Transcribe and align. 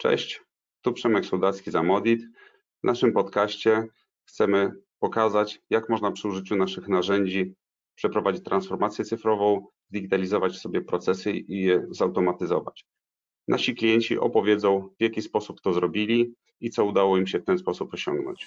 Cześć, 0.00 0.42
tu 0.80 0.92
Przemek 0.92 1.26
Sołdacki 1.26 1.70
z 1.70 1.74
Amodit. 1.74 2.22
W 2.82 2.86
naszym 2.86 3.12
podcaście 3.12 3.86
chcemy 4.24 4.72
pokazać, 4.98 5.60
jak 5.70 5.88
można 5.88 6.12
przy 6.12 6.28
użyciu 6.28 6.56
naszych 6.56 6.88
narzędzi 6.88 7.54
przeprowadzić 7.94 8.44
transformację 8.44 9.04
cyfrową, 9.04 9.66
zdigitalizować 9.90 10.58
sobie 10.58 10.80
procesy 10.80 11.32
i 11.32 11.60
je 11.60 11.86
zautomatyzować. 11.90 12.84
Nasi 13.48 13.74
klienci 13.74 14.18
opowiedzą, 14.18 14.88
w 15.00 15.02
jaki 15.02 15.22
sposób 15.22 15.60
to 15.60 15.72
zrobili 15.72 16.34
i 16.60 16.70
co 16.70 16.84
udało 16.84 17.18
im 17.18 17.26
się 17.26 17.38
w 17.38 17.44
ten 17.44 17.58
sposób 17.58 17.94
osiągnąć. 17.94 18.46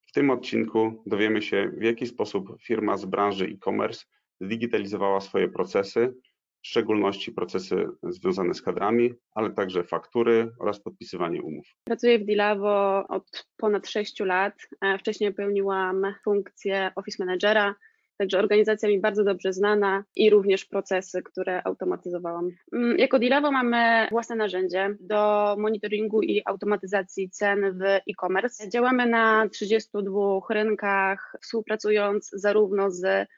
W 0.00 0.12
tym 0.12 0.30
odcinku 0.30 1.02
dowiemy 1.06 1.42
się, 1.42 1.72
w 1.76 1.82
jaki 1.82 2.06
sposób 2.06 2.56
firma 2.62 2.96
z 2.96 3.04
branży 3.04 3.44
e-commerce 3.44 4.04
zdigitalizowała 4.40 5.20
swoje 5.20 5.48
procesy, 5.48 6.14
w 6.62 6.66
szczególności 6.66 7.32
procesy 7.32 7.86
związane 8.02 8.54
z 8.54 8.62
kadrami, 8.62 9.14
ale 9.34 9.50
także 9.50 9.84
faktury 9.84 10.50
oraz 10.58 10.80
podpisywanie 10.80 11.42
umów. 11.42 11.66
Pracuję 11.84 12.18
w 12.18 12.24
Dilavo 12.24 13.06
od 13.08 13.46
ponad 13.56 13.88
6 13.88 14.20
lat. 14.20 14.54
E, 14.80 14.98
wcześniej 14.98 15.34
pełniłam 15.34 16.14
funkcję 16.24 16.92
office 16.96 17.24
managera, 17.24 17.74
Także 18.20 18.38
organizacja 18.38 18.88
mi 18.88 19.00
bardzo 19.00 19.24
dobrze 19.24 19.52
znana 19.52 20.04
i 20.16 20.30
również 20.30 20.64
procesy, 20.64 21.22
które 21.22 21.62
automatyzowałam. 21.64 22.48
Mm, 22.72 22.98
jako 22.98 23.18
Dilavo 23.18 23.52
mamy 23.52 24.08
własne 24.10 24.36
narzędzie 24.36 24.96
do 25.00 25.56
monitoringu 25.58 26.22
i 26.22 26.42
automatyzacji 26.44 27.30
cen 27.30 27.78
w 27.78 27.82
e-commerce. 27.82 28.68
Działamy 28.68 29.06
na 29.06 29.48
32 29.48 30.40
rynkach, 30.50 31.36
współpracując 31.42 32.30
zarówno 32.32 32.90
z 32.90 33.28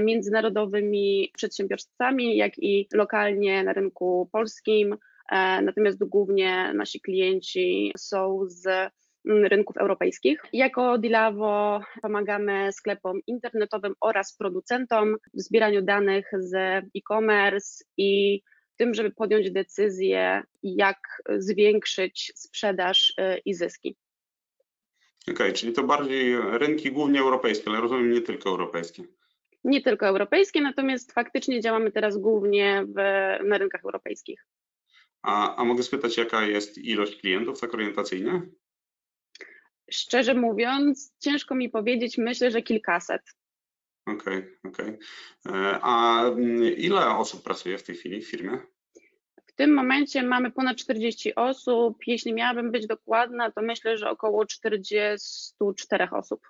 międzynarodowymi 0.00 1.32
przedsiębiorstwami, 1.36 2.36
jak 2.36 2.58
i 2.58 2.88
lokalnie 2.92 3.64
na 3.64 3.72
rynku 3.72 4.28
polskim. 4.32 4.96
E, 5.30 5.62
natomiast 5.62 6.04
głównie 6.04 6.72
nasi 6.74 7.00
klienci 7.00 7.92
są 7.98 8.40
z 8.46 8.66
mm, 8.66 9.44
rynków 9.44 9.76
europejskich. 9.76 10.42
Jako 10.52 10.98
Dilavo 10.98 11.80
pomagamy 12.02 12.72
sklepom 12.72 13.20
internetowym 13.26 13.94
oraz 14.00 14.36
producentom 14.36 15.16
w 15.34 15.40
zbieraniu 15.40 15.82
danych 15.82 16.30
z 16.38 16.54
e-commerce 16.96 17.84
i 17.96 18.40
tym, 18.76 18.94
żeby 18.94 19.10
podjąć 19.10 19.50
decyzję, 19.50 20.42
jak 20.62 20.98
zwiększyć 21.38 22.32
sprzedaż 22.34 23.14
e, 23.18 23.38
i 23.38 23.54
zyski. 23.54 23.96
Okej, 25.22 25.34
okay, 25.34 25.52
czyli 25.52 25.72
to 25.72 25.82
bardziej 25.82 26.36
rynki 26.40 26.92
głównie 26.92 27.20
europejskie, 27.20 27.70
ale 27.70 27.80
rozumiem 27.80 28.10
nie 28.10 28.20
tylko 28.20 28.50
europejskie 28.50 29.04
nie 29.64 29.82
tylko 29.82 30.06
europejskie, 30.06 30.60
natomiast 30.60 31.12
faktycznie 31.12 31.60
działamy 31.60 31.92
teraz 31.92 32.18
głównie 32.18 32.84
w, 32.88 32.94
na 33.44 33.58
rynkach 33.58 33.84
europejskich. 33.84 34.46
A, 35.22 35.56
a 35.56 35.64
mogę 35.64 35.82
spytać, 35.82 36.16
jaka 36.16 36.46
jest 36.46 36.78
ilość 36.78 37.20
klientów 37.20 37.60
tak 37.60 37.74
orientacyjnie? 37.74 38.42
Szczerze 39.90 40.34
mówiąc, 40.34 41.14
ciężko 41.18 41.54
mi 41.54 41.68
powiedzieć, 41.68 42.18
myślę, 42.18 42.50
że 42.50 42.62
kilkaset. 42.62 43.22
Okej, 44.06 44.38
okay, 44.38 44.58
okej. 44.64 44.98
Okay. 45.44 45.60
E, 45.60 45.78
a 45.82 46.24
mm, 46.24 46.64
ile 46.64 47.16
osób 47.16 47.42
pracuje 47.42 47.78
w 47.78 47.82
tej 47.82 47.96
chwili 47.96 48.22
w 48.22 48.30
firmie? 48.30 48.58
W 49.46 49.52
tym 49.52 49.74
momencie 49.74 50.22
mamy 50.22 50.50
ponad 50.50 50.76
40 50.76 51.34
osób. 51.34 51.98
Jeśli 52.06 52.34
miałabym 52.34 52.70
być 52.70 52.86
dokładna, 52.86 53.50
to 53.50 53.62
myślę, 53.62 53.98
że 53.98 54.10
około 54.10 54.46
44 54.46 56.08
osób. 56.10 56.40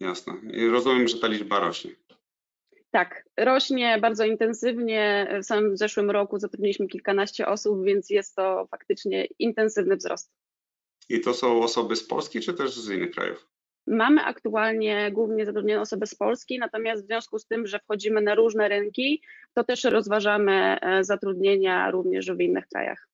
Jasne. 0.00 0.34
I 0.52 0.68
rozumiem, 0.68 1.08
że 1.08 1.18
ta 1.18 1.26
liczba 1.26 1.60
rośnie. 1.60 1.90
Tak, 2.90 3.24
rośnie 3.36 3.98
bardzo 4.00 4.24
intensywnie. 4.24 5.28
W 5.42 5.46
samym 5.46 5.76
zeszłym 5.76 6.10
roku 6.10 6.38
zatrudniliśmy 6.38 6.88
kilkanaście 6.88 7.46
osób, 7.46 7.84
więc 7.84 8.10
jest 8.10 8.34
to 8.36 8.66
faktycznie 8.70 9.26
intensywny 9.38 9.96
wzrost. 9.96 10.32
I 11.08 11.20
to 11.20 11.34
są 11.34 11.62
osoby 11.62 11.96
z 11.96 12.06
Polski 12.06 12.40
czy 12.40 12.54
też 12.54 12.76
z 12.76 12.90
innych 12.90 13.10
krajów? 13.10 13.48
Mamy 13.86 14.24
aktualnie 14.24 15.12
głównie 15.12 15.46
zatrudnione 15.46 15.80
osoby 15.80 16.06
z 16.06 16.14
Polski, 16.14 16.58
natomiast 16.58 17.02
w 17.02 17.06
związku 17.06 17.38
z 17.38 17.46
tym, 17.46 17.66
że 17.66 17.78
wchodzimy 17.78 18.20
na 18.20 18.34
różne 18.34 18.68
rynki, 18.68 19.22
to 19.54 19.64
też 19.64 19.84
rozważamy 19.84 20.78
e, 20.80 21.04
zatrudnienia 21.04 21.90
również 21.90 22.32
w 22.32 22.40
innych 22.40 22.68
krajach. 22.68 23.08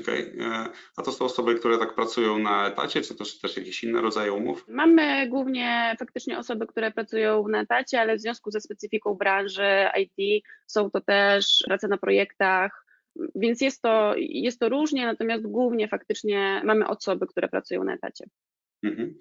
Okay. 0.00 0.36
E, 0.40 0.68
a 0.96 1.02
to 1.02 1.12
są 1.12 1.24
osoby, 1.24 1.54
które 1.54 1.78
tak 1.78 1.94
pracują 1.94 2.38
na 2.38 2.68
etacie, 2.68 3.00
czy 3.00 3.14
też, 3.14 3.38
też 3.38 3.56
jakieś 3.56 3.84
inne 3.84 4.00
rodzaje 4.00 4.32
umów? 4.32 4.64
Mamy 4.68 5.28
głównie 5.28 5.96
faktycznie 5.98 6.38
osoby, 6.38 6.66
które 6.66 6.90
pracują 6.90 7.48
na 7.48 7.60
etacie, 7.60 8.00
ale 8.00 8.16
w 8.16 8.20
związku 8.20 8.50
ze 8.50 8.60
specyfiką 8.60 9.14
branży 9.14 9.88
IT 9.96 10.44
są 10.66 10.90
to 10.90 11.00
też 11.00 11.58
prace 11.66 11.88
na 11.88 11.98
projektach, 11.98 12.84
więc 13.34 13.60
jest 13.60 13.82
to, 13.82 14.14
jest 14.16 14.60
to 14.60 14.68
różnie, 14.68 15.06
natomiast 15.06 15.46
głównie 15.46 15.88
faktycznie 15.88 16.62
mamy 16.64 16.88
osoby, 16.88 17.26
które 17.26 17.48
pracują 17.48 17.84
na 17.84 17.94
etacie. 17.94 18.24
Mhm. 18.82 19.14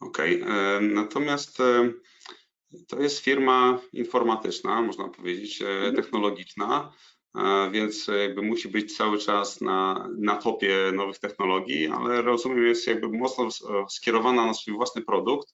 Okej, 0.00 0.42
okay. 0.42 0.54
E, 0.54 0.80
natomiast 0.80 1.60
e, 1.60 1.92
to 2.88 3.00
jest 3.00 3.18
firma 3.18 3.78
informatyczna, 3.92 4.82
można 4.82 5.08
powiedzieć, 5.08 5.62
mhm. 5.62 5.96
technologiczna 5.96 6.92
więc 7.72 8.06
jakby 8.06 8.42
musi 8.42 8.68
być 8.68 8.96
cały 8.96 9.18
czas 9.18 9.60
na, 9.60 10.08
na 10.18 10.36
topie 10.36 10.92
nowych 10.94 11.18
technologii, 11.18 11.86
ale 11.86 12.22
rozumiem 12.22 12.66
jest 12.66 12.86
jakby 12.86 13.08
mocno 13.08 13.48
skierowana 13.90 14.46
na 14.46 14.54
swój 14.54 14.74
własny 14.74 15.02
produkt. 15.02 15.48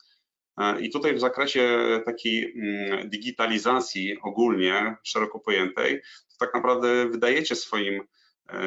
I 0.81 0.91
tutaj 0.91 1.15
w 1.15 1.21
zakresie 1.21 1.79
takiej 2.05 2.55
mm, 2.57 3.11
digitalizacji 3.11 4.19
ogólnie, 4.23 4.97
szeroko 5.03 5.41
pojętej, 5.41 6.01
to 6.01 6.47
tak 6.47 6.55
naprawdę 6.55 7.09
wydajecie 7.09 7.57
swoim 7.57 8.03
e, 8.49 8.59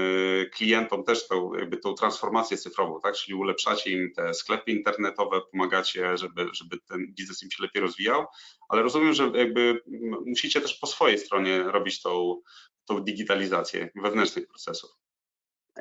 klientom 0.45 1.03
też 1.03 1.27
tą, 1.27 1.53
jakby 1.53 1.77
tą 1.77 1.93
transformację 1.93 2.57
cyfrową, 2.57 2.99
tak? 3.03 3.15
czyli 3.15 3.35
ulepszacie 3.35 3.91
im 3.91 4.13
te 4.13 4.33
sklepy 4.33 4.71
internetowe, 4.71 5.41
pomagacie, 5.51 6.17
żeby, 6.17 6.47
żeby 6.53 6.77
ten 6.89 7.13
biznes 7.13 7.43
im 7.43 7.51
się 7.51 7.63
lepiej 7.63 7.81
rozwijał, 7.81 8.25
ale 8.69 8.81
rozumiem, 8.81 9.13
że 9.13 9.31
jakby 9.35 9.81
musicie 10.25 10.61
też 10.61 10.73
po 10.73 10.87
swojej 10.87 11.17
stronie 11.17 11.63
robić 11.63 12.01
tą, 12.01 12.41
tą 12.91 13.03
digitalizację 13.03 13.89
wewnętrznych 13.95 14.47
procesów. 14.47 14.89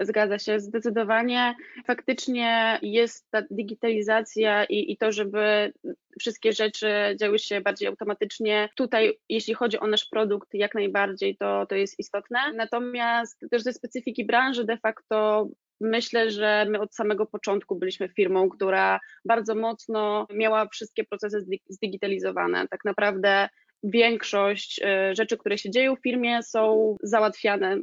Zgadza 0.01 0.39
się, 0.39 0.61
zdecydowanie. 0.61 1.55
Faktycznie 1.87 2.79
jest 2.83 3.31
ta 3.31 3.43
digitalizacja 3.51 4.65
i, 4.65 4.93
i, 4.93 4.97
to, 4.97 5.13
żeby 5.13 5.73
wszystkie 6.21 6.53
rzeczy 6.53 7.17
działy 7.21 7.39
się 7.39 7.61
bardziej 7.61 7.89
automatycznie. 7.89 8.69
Tutaj, 8.77 9.19
jeśli 9.29 9.55
chodzi 9.55 9.79
o 9.79 9.87
nasz 9.87 10.05
produkt, 10.05 10.49
jak 10.53 10.75
najbardziej 10.75 11.37
to, 11.37 11.67
to 11.67 11.75
jest 11.75 11.99
istotne. 11.99 12.39
Natomiast 12.55 13.45
też 13.51 13.63
ze 13.63 13.73
specyfiki 13.73 14.27
branży 14.27 14.65
de 14.65 14.77
facto 14.77 15.49
myślę, 15.81 16.31
że 16.31 16.67
my 16.69 16.81
od 16.81 16.95
samego 16.95 17.27
początku 17.27 17.77
byliśmy 17.77 18.09
firmą, 18.09 18.49
która 18.49 19.01
bardzo 19.25 19.55
mocno 19.55 20.27
miała 20.35 20.69
wszystkie 20.69 21.05
procesy 21.05 21.47
zdigitalizowane. 21.69 22.69
Tak 22.69 22.85
naprawdę 22.85 23.49
większość 23.83 24.81
e, 24.85 25.15
rzeczy, 25.15 25.39
które 25.39 25.59
się 25.59 25.71
dzieją 25.71 25.97
w 25.97 26.03
firmie, 26.03 26.43
są 26.43 26.97
załatwiane, 27.03 27.77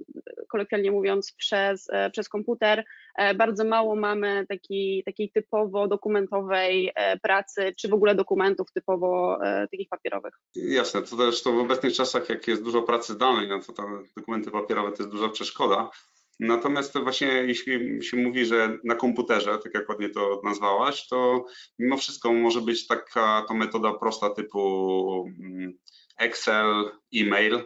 kolokwialnie 0.48 0.92
mówiąc, 0.92 1.32
przez, 1.32 1.88
e, 1.90 2.10
przez 2.10 2.30
komputer. 2.30 2.86
E, 3.18 3.36
bardzo 3.36 3.64
mało 3.64 3.96
mamy 3.96 4.46
taki, 4.50 5.04
takiej 5.06 5.32
typowo 5.32 5.88
dokumentowej 5.88 6.92
pracy, 7.22 7.74
czy 7.78 7.88
w 7.88 7.94
ogóle 7.94 8.16
dokumentów 8.16 8.72
typowo 8.72 9.40
takich 9.72 9.90
papierowych. 9.90 10.34
Jasne, 10.56 11.02
to 11.02 11.18
też 11.18 11.44
to 11.44 11.52
w 11.52 11.60
obecnych 11.60 11.94
czasach, 11.94 12.30
jak 12.30 12.48
jest 12.48 12.64
dużo 12.64 12.82
pracy 12.82 13.14
zdalnej, 13.14 13.48
no 13.48 13.60
to 13.60 13.74
te 13.74 13.84
dokumenty 14.18 14.52
papierowe 14.52 14.92
to 14.92 15.04
jest 15.04 15.12
duża 15.12 15.30
przeszkoda. 15.30 15.90
Natomiast 16.40 16.94
to 16.94 17.02
właśnie 17.02 17.28
jeśli 17.28 18.04
się 18.04 18.18
mówi, 18.18 18.46
że 18.46 18.78
na 18.84 18.96
komputerze, 18.96 19.58
tak 19.64 19.74
jak 19.74 19.90
ładnie 19.90 20.10
to 20.10 20.42
nazwałaś, 20.44 21.08
to 21.08 21.46
mimo 21.80 21.98
wszystko 21.98 22.34
może 22.34 22.62
być 22.62 22.88
taka 22.88 23.46
to 23.48 23.54
metoda 23.54 23.94
prosta 23.94 24.30
typu 24.30 25.34
mm, 25.40 25.74
Excel, 26.18 26.92
e-mail. 27.16 27.64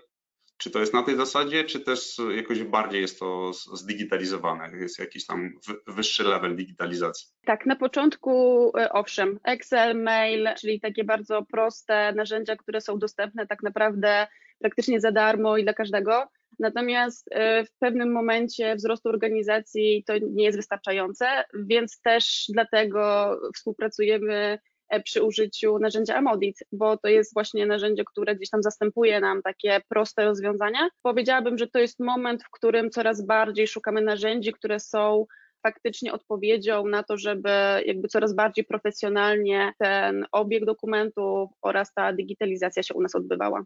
Czy 0.58 0.72
to 0.72 0.80
jest 0.80 0.94
na 0.94 1.04
tej 1.04 1.16
zasadzie, 1.16 1.64
czy 1.64 1.79
też 1.79 2.18
jakoś 2.35 2.64
bardziej 2.64 3.02
jest 3.02 3.20
to 3.20 3.52
zdigitalizowane? 3.53 4.78
Jest 4.79 5.00
jakiś 5.00 5.26
tam 5.26 5.53
wyższy 5.88 6.24
level 6.24 6.56
digitalizacji? 6.56 7.28
Tak, 7.46 7.66
na 7.66 7.76
początku 7.76 8.32
e, 8.78 8.91
owszem, 8.91 9.40
Excel, 9.44 10.02
mail, 10.02 10.50
czyli 10.59 10.79
takie 10.79 11.03
bardzo 11.03 11.46
proste 11.52 12.14
narzędzia, 12.14 12.56
które 12.56 12.82
są 12.82 13.00
dostępne 13.00 13.47
tak 13.47 13.64
naprawdę 13.64 14.28
praktycznie 14.59 15.02
za 15.02 15.12
darmo 15.12 15.58
i 15.58 15.64
dla 15.64 15.74
każdego. 15.74 16.28
Natomiast 16.59 17.28
e, 17.32 17.66
w 17.66 17.72
pewnym 17.80 18.12
momencie 18.12 18.76
wzrostu 18.76 19.09
organizacji 19.09 20.03
to 20.08 20.14
nie 20.18 20.44
jest 20.46 20.58
wystarczające, 20.58 21.26
więc 21.53 22.02
też 22.02 22.46
dlatego 22.50 23.32
współpracujemy 23.56 24.59
e, 24.90 25.02
przy 25.02 25.24
użyciu 25.24 25.80
narzędzia 25.80 26.16
Amodit, 26.16 26.58
bo 26.72 26.98
to 26.98 27.08
jest 27.08 27.34
właśnie 27.34 27.66
narzędzie, 27.66 28.03
które 28.06 28.36
gdzieś 28.36 28.50
tam 28.50 28.64
zastępuje 28.64 29.20
nam 29.20 29.42
takie 29.42 29.82
proste 29.90 30.26
rozwiązania. 30.26 30.90
Powiedziałabym, 31.02 31.58
że 31.58 31.68
to 31.68 31.80
jest 31.80 32.00
moment, 32.00 32.44
w 32.44 32.50
którym 32.52 32.90
coraz 32.90 33.26
bardziej 33.26 33.68
szukamy 33.68 34.02
narzędzi, 34.02 34.53
które 34.53 34.80
są 34.80 35.26
faktycznie 35.64 36.14
odpowiedzią 36.14 36.88
na 36.88 37.03
to, 37.03 37.18
żeby 37.18 37.50
jakby 37.86 38.08
coraz 38.08 38.36
bardziej 38.36 38.66
profesjonalnie 38.66 39.74
ten 39.80 40.26
obieg 40.32 40.66
dokumentów 40.66 41.50
oraz 41.62 41.94
ta 41.94 42.14
digitalizacja 42.14 42.84
się 42.84 42.94
u 42.94 43.02
nas 43.02 43.16
odbywała. 43.16 43.64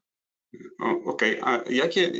Okej, 1.05 1.41
okay. 1.41 1.41
a 1.41 1.63
jakie 1.69 2.11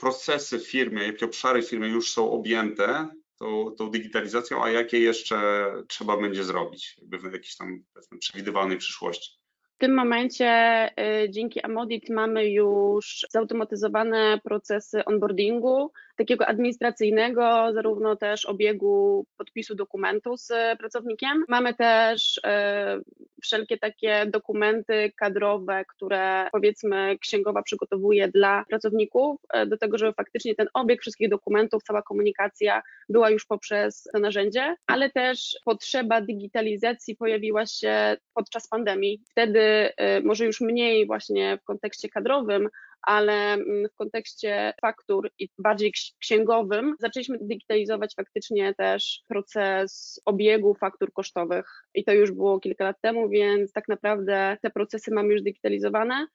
procesy 0.00 0.58
w 0.58 0.70
firmie, 0.70 1.02
jakie 1.06 1.26
obszary 1.26 1.62
w 1.62 1.68
firmie 1.68 1.88
już 1.88 2.12
są 2.12 2.30
objęte 2.30 3.08
tą, 3.38 3.70
tą 3.78 3.90
digitalizacją, 3.90 4.64
a 4.64 4.70
jakie 4.70 5.00
jeszcze 5.00 5.66
trzeba 5.88 6.16
będzie 6.16 6.44
zrobić 6.44 6.96
jakby 6.98 7.18
w 7.18 7.32
jakiejś 7.32 7.56
tam 7.56 7.84
przewidywalnej 8.18 8.78
przyszłości? 8.78 9.42
W 9.76 9.78
tym 9.78 9.94
momencie 9.94 10.88
y, 11.24 11.30
dzięki 11.30 11.60
Amodit 11.60 12.10
mamy 12.10 12.50
już 12.50 13.26
zautomatyzowane 13.30 14.40
procesy 14.44 15.04
onboardingu, 15.04 15.92
takiego 16.16 16.46
administracyjnego, 16.46 17.72
zarówno 17.74 18.16
też 18.16 18.46
obiegu 18.46 19.26
podpisu 19.36 19.74
dokumentu 19.74 20.36
z 20.36 20.48
pracownikiem. 20.78 21.44
Mamy 21.48 21.74
też 21.74 22.40
e, 22.44 23.00
wszelkie 23.42 23.78
takie 23.78 24.26
dokumenty 24.26 25.12
kadrowe, 25.16 25.84
które 25.88 26.48
powiedzmy 26.52 27.18
księgowa 27.18 27.62
przygotowuje 27.62 28.28
dla 28.28 28.64
pracowników, 28.68 29.40
e, 29.52 29.66
do 29.66 29.78
tego, 29.78 29.98
żeby 29.98 30.12
faktycznie 30.12 30.54
ten 30.54 30.68
obieg 30.74 31.00
wszystkich 31.00 31.28
dokumentów, 31.28 31.82
cała 31.82 32.02
komunikacja 32.02 32.82
była 33.08 33.30
już 33.30 33.46
poprzez 33.46 34.08
to 34.12 34.18
narzędzie, 34.18 34.76
ale 34.86 35.10
też 35.10 35.56
potrzeba 35.64 36.20
digitalizacji 36.20 37.16
pojawiła 37.16 37.66
się 37.66 38.16
podczas 38.34 38.68
pandemii. 38.68 39.22
Wtedy 39.30 39.60
e, 39.96 40.20
może 40.20 40.46
już 40.46 40.60
mniej 40.60 41.06
właśnie 41.06 41.58
w 41.62 41.64
kontekście 41.64 42.08
kadrowym, 42.08 42.68
ale 43.02 43.52
mm, 43.52 43.88
w 43.88 43.94
kontekście 43.94 44.72
faktur 44.80 45.30
i 45.38 45.48
bardziej 45.58 45.92
księgowym 46.18 46.94
zaczęliśmy 46.98 47.38
digitalizować 47.40 48.14
faktycznie 48.16 48.74
też 48.74 49.22
proces 49.28 50.20
obiegu 50.24 50.74
faktur 50.74 51.12
kosztowych 51.12 51.66
i 51.94 52.04
to 52.04 52.12
już 52.12 52.32
było 52.32 52.60
kilka 52.60 52.84
lat 52.84 52.96
temu, 53.00 53.28
więc 53.28 53.72
tak 53.72 53.88
naprawdę 53.88 54.56
te 54.62 54.70
procesy 54.70 55.10
mamy 55.14 55.32
już 55.32 55.42
digitalizowane. 55.42 56.26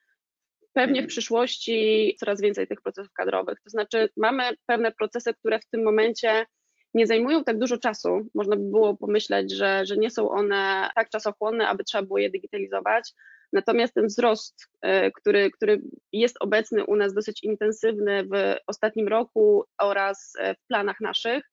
Pewnie 0.72 0.94
w 0.94 1.04
mhm. 1.04 1.06
przyszłości 1.06 2.16
coraz 2.20 2.40
więcej 2.40 2.66
tych 2.66 2.82
procesów 2.82 3.12
kadrowych, 3.12 3.60
to 3.64 3.70
znaczy 3.70 4.08
mamy 4.16 4.44
pewne 4.66 4.92
procesy, 4.92 5.34
które 5.34 5.58
w 5.58 5.66
tym 5.66 5.84
momencie 5.84 6.46
nie 6.94 7.06
zajmują 7.06 7.44
tak 7.44 7.58
dużo 7.58 7.78
czasu. 7.78 8.28
Można 8.34 8.56
by 8.56 8.62
było 8.62 8.96
pomyśleć, 8.96 9.52
że, 9.52 9.86
że 9.86 9.96
nie 9.96 10.10
są 10.10 10.30
one 10.30 10.90
tak 10.94 11.10
czasochłonne, 11.10 11.68
aby 11.68 11.84
trzeba 11.84 12.02
było 12.02 12.18
je 12.18 12.30
digitalizować, 12.30 13.12
Natomiast 13.52 13.94
ten 13.94 14.06
wzrost, 14.06 14.66
e, 14.82 15.10
który, 15.10 15.50
który 15.50 15.80
jest 16.12 16.36
obecny 16.40 16.84
u 16.84 16.96
nas 16.96 17.14
dosyć 17.14 17.44
intensywny 17.44 18.24
w 18.24 18.56
ostatnim 18.66 19.08
roku 19.08 19.64
oraz 19.80 20.32
e, 20.38 20.54
w 20.54 20.66
planach 20.68 21.00
naszych, 21.00 21.44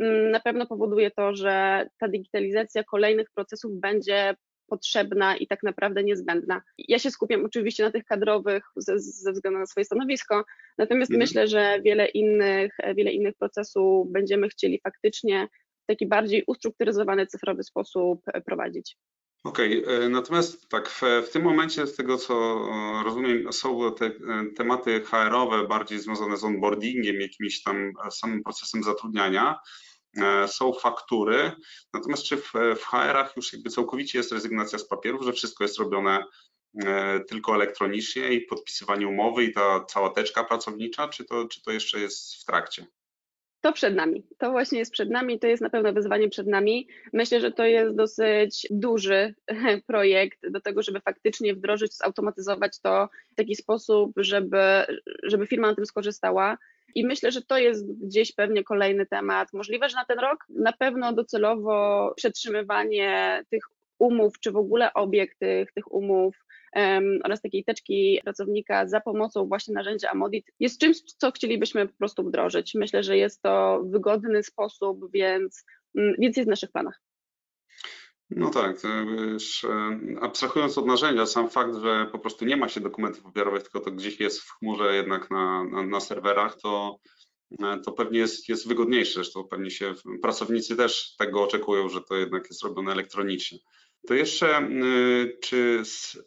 mm, 0.00 0.30
na 0.30 0.40
pewno 0.40 0.66
powoduje 0.66 1.10
to, 1.10 1.34
że 1.34 1.86
ta 1.98 2.08
digitalizacja 2.08 2.84
kolejnych 2.84 3.26
procesów 3.34 3.80
będzie 3.80 4.34
potrzebna 4.66 5.36
i 5.36 5.46
tak 5.46 5.62
naprawdę 5.62 6.04
niezbędna. 6.04 6.62
Ja 6.78 6.98
się 6.98 7.10
skupiam 7.10 7.44
oczywiście 7.44 7.84
na 7.84 7.90
tych 7.90 8.04
kadrowych 8.04 8.64
ze, 8.76 8.98
ze 8.98 9.32
względu 9.32 9.60
na 9.60 9.66
swoje 9.66 9.84
stanowisko, 9.84 10.44
natomiast 10.78 11.10
mhm. 11.10 11.20
myślę, 11.20 11.48
że 11.48 11.80
wiele 11.84 12.06
innych, 12.06 12.76
wiele 12.96 13.12
innych 13.12 13.34
procesów 13.38 14.12
będziemy 14.12 14.48
chcieli 14.48 14.80
faktycznie 14.84 15.48
w 15.82 15.86
taki 15.86 16.06
bardziej 16.06 16.44
ustrukturyzowany, 16.46 17.26
cyfrowy 17.26 17.62
sposób 17.62 18.20
prowadzić. 18.46 18.96
Okej, 19.44 19.84
okay. 19.84 20.04
E, 20.04 20.08
natomiast 20.08 20.68
tak, 20.68 20.88
w, 20.88 21.02
w, 21.26 21.30
tym 21.32 21.42
momencie 21.42 21.86
z 21.86 21.96
tego 21.96 22.18
co 22.18 22.34
e, 22.34 23.04
rozumiem 23.04 23.52
są 23.52 23.94
te 23.94 24.06
e, 24.06 24.12
tematy 24.56 25.00
HR-owe 25.00 25.66
bardziej 25.66 25.98
związane 25.98 26.36
z 26.36 26.44
onboardingiem, 26.44 27.20
jakimś 27.20 27.62
tam 27.62 27.92
samym 28.10 28.42
procesem 28.42 28.82
zatrudniania, 28.82 29.58
są 30.46 30.72
faktury, 30.72 31.52
natomiast 31.94 32.22
czy 32.22 32.36
w, 32.36 32.52
w 32.76 32.84
HR-ach 32.84 33.36
już 33.36 33.52
jakby 33.52 33.70
całkowicie 33.70 34.18
jest 34.18 34.32
rezygnacja 34.32 34.78
z 34.78 34.88
papierów, 34.88 35.22
że 35.22 35.32
wszystko 35.32 35.64
jest 35.64 35.78
robione 35.78 36.24
tylko 37.28 37.54
elektronicznie 37.54 38.32
i 38.32 38.40
podpisywanie 38.40 39.08
umowy 39.08 39.44
i 39.44 39.52
ta 39.52 39.84
cała 39.84 40.10
teczka 40.10 40.44
pracownicza, 40.44 41.08
czy 41.08 41.24
to, 41.24 41.48
czy 41.48 41.62
to 41.62 41.70
jeszcze 41.70 42.00
jest 42.00 42.34
w 42.34 42.44
trakcie? 42.44 42.86
To 43.62 43.72
przed 43.72 43.94
nami. 43.94 44.22
To 44.38 44.50
właśnie 44.50 44.78
jest 44.78 44.92
przed 44.92 45.10
nami, 45.10 45.38
to 45.38 45.46
jest 45.46 45.62
na 45.62 45.70
pewno 45.70 45.92
wyzwanie 45.92 46.28
przed 46.28 46.46
nami. 46.46 46.88
Myślę, 47.12 47.40
że 47.40 47.52
to 47.52 47.64
jest 47.64 47.96
dosyć 47.96 48.66
duży 48.70 49.34
projekt 49.86 50.50
do 50.50 50.60
tego, 50.60 50.82
żeby 50.82 51.00
faktycznie 51.00 51.54
wdrożyć, 51.54 51.96
zautomatyzować 51.96 52.80
to 52.80 53.08
w 53.32 53.34
taki 53.34 53.54
sposób, 53.54 54.12
żeby, 54.16 54.62
żeby 55.22 55.46
firma 55.46 55.68
na 55.68 55.74
tym 55.74 55.86
skorzystała. 55.86 56.58
I 56.94 57.06
myślę, 57.06 57.32
że 57.32 57.42
to 57.42 57.58
jest 57.58 57.92
gdzieś 58.06 58.32
pewnie 58.32 58.64
kolejny 58.64 59.06
temat. 59.06 59.52
Możliwe, 59.52 59.88
że 59.88 59.96
na 59.96 60.04
ten 60.04 60.18
rok 60.18 60.46
na 60.48 60.72
pewno 60.72 61.12
docelowo 61.12 62.12
przetrzymywanie 62.16 63.42
tych 63.50 63.64
umów, 63.98 64.40
czy 64.40 64.50
w 64.50 64.56
ogóle 64.56 64.94
obiekt 64.94 65.38
tych, 65.38 65.72
tych 65.72 65.92
umów 65.92 66.44
oraz 67.24 67.42
takiej 67.42 67.64
teczki 67.64 68.20
pracownika 68.24 68.88
za 68.88 69.00
pomocą 69.00 69.46
właśnie 69.48 69.74
narzędzia 69.74 70.10
Amodit 70.10 70.46
jest 70.60 70.80
czymś, 70.80 71.02
co 71.02 71.30
chcielibyśmy 71.30 71.88
po 71.88 71.98
prostu 71.98 72.24
wdrożyć. 72.24 72.74
Myślę, 72.74 73.02
że 73.02 73.16
jest 73.16 73.42
to 73.42 73.82
wygodny 73.86 74.42
sposób, 74.42 75.12
więc, 75.12 75.64
mm, 75.98 76.14
więc 76.18 76.36
jest 76.36 76.48
w 76.48 76.50
naszych 76.50 76.72
planach. 76.72 77.00
No 78.36 78.50
tak, 78.50 78.76
wiesz, 79.16 79.66
abstrahując 80.20 80.78
od 80.78 80.86
narzędzia, 80.86 81.26
sam 81.26 81.50
fakt, 81.50 81.76
że 81.76 82.06
po 82.12 82.18
prostu 82.18 82.44
nie 82.44 82.56
ma 82.56 82.68
się 82.68 82.80
dokumentów 82.80 83.22
papierowych, 83.22 83.62
tylko 83.62 83.80
to 83.80 83.90
gdzieś 83.90 84.20
jest 84.20 84.40
w 84.40 84.50
chmurze 84.50 84.96
jednak 84.96 85.30
na, 85.30 85.64
na, 85.64 85.82
na 85.82 86.00
serwerach, 86.00 86.56
to, 86.60 86.98
to 87.84 87.92
pewnie 87.92 88.18
jest, 88.18 88.48
jest 88.48 88.68
wygodniejsze. 88.68 89.14
Zresztą 89.14 89.44
pewnie 89.44 89.70
się 89.70 89.94
pracownicy 90.22 90.76
też 90.76 91.16
tego 91.16 91.42
oczekują, 91.42 91.88
że 91.88 92.00
to 92.00 92.16
jednak 92.16 92.44
jest 92.50 92.62
robione 92.62 92.92
elektronicznie. 92.92 93.58
To 94.06 94.14
jeszcze, 94.14 94.62
y, 94.62 95.38
czy 95.40 95.82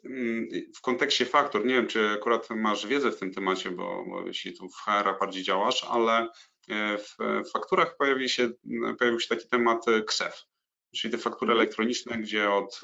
y, 0.06 0.72
w 0.75 0.81
kontekście 0.81 1.25
faktur, 1.25 1.66
nie 1.66 1.74
wiem, 1.74 1.88
czy 1.88 2.10
akurat 2.10 2.50
masz 2.50 2.88
wiedzę 2.88 3.12
w 3.12 3.19
tym 3.19 3.33
temacie, 3.33 3.72
bo, 3.72 4.06
bo 4.10 4.27
jeśli 4.27 4.54
tu 4.54 4.69
w 4.69 4.75
HR 4.75 5.19
bardziej 5.19 5.44
działasz, 5.44 5.86
ale 5.89 6.30
e, 6.69 6.98
w 6.98 7.16
fakturach 7.54 7.98
pojawi 7.98 8.30
się, 8.30 8.50
pojawił 9.00 9.19
się 9.19 9.27
taki 9.27 9.48
temat 9.48 9.86
KSEF, 10.07 10.44
czyli 10.95 11.12
te 11.12 11.18
faktury 11.18 11.51
mhm. 11.51 11.60
elektroniczne, 11.60 12.18
gdzie 12.18 12.51
od 12.51 12.81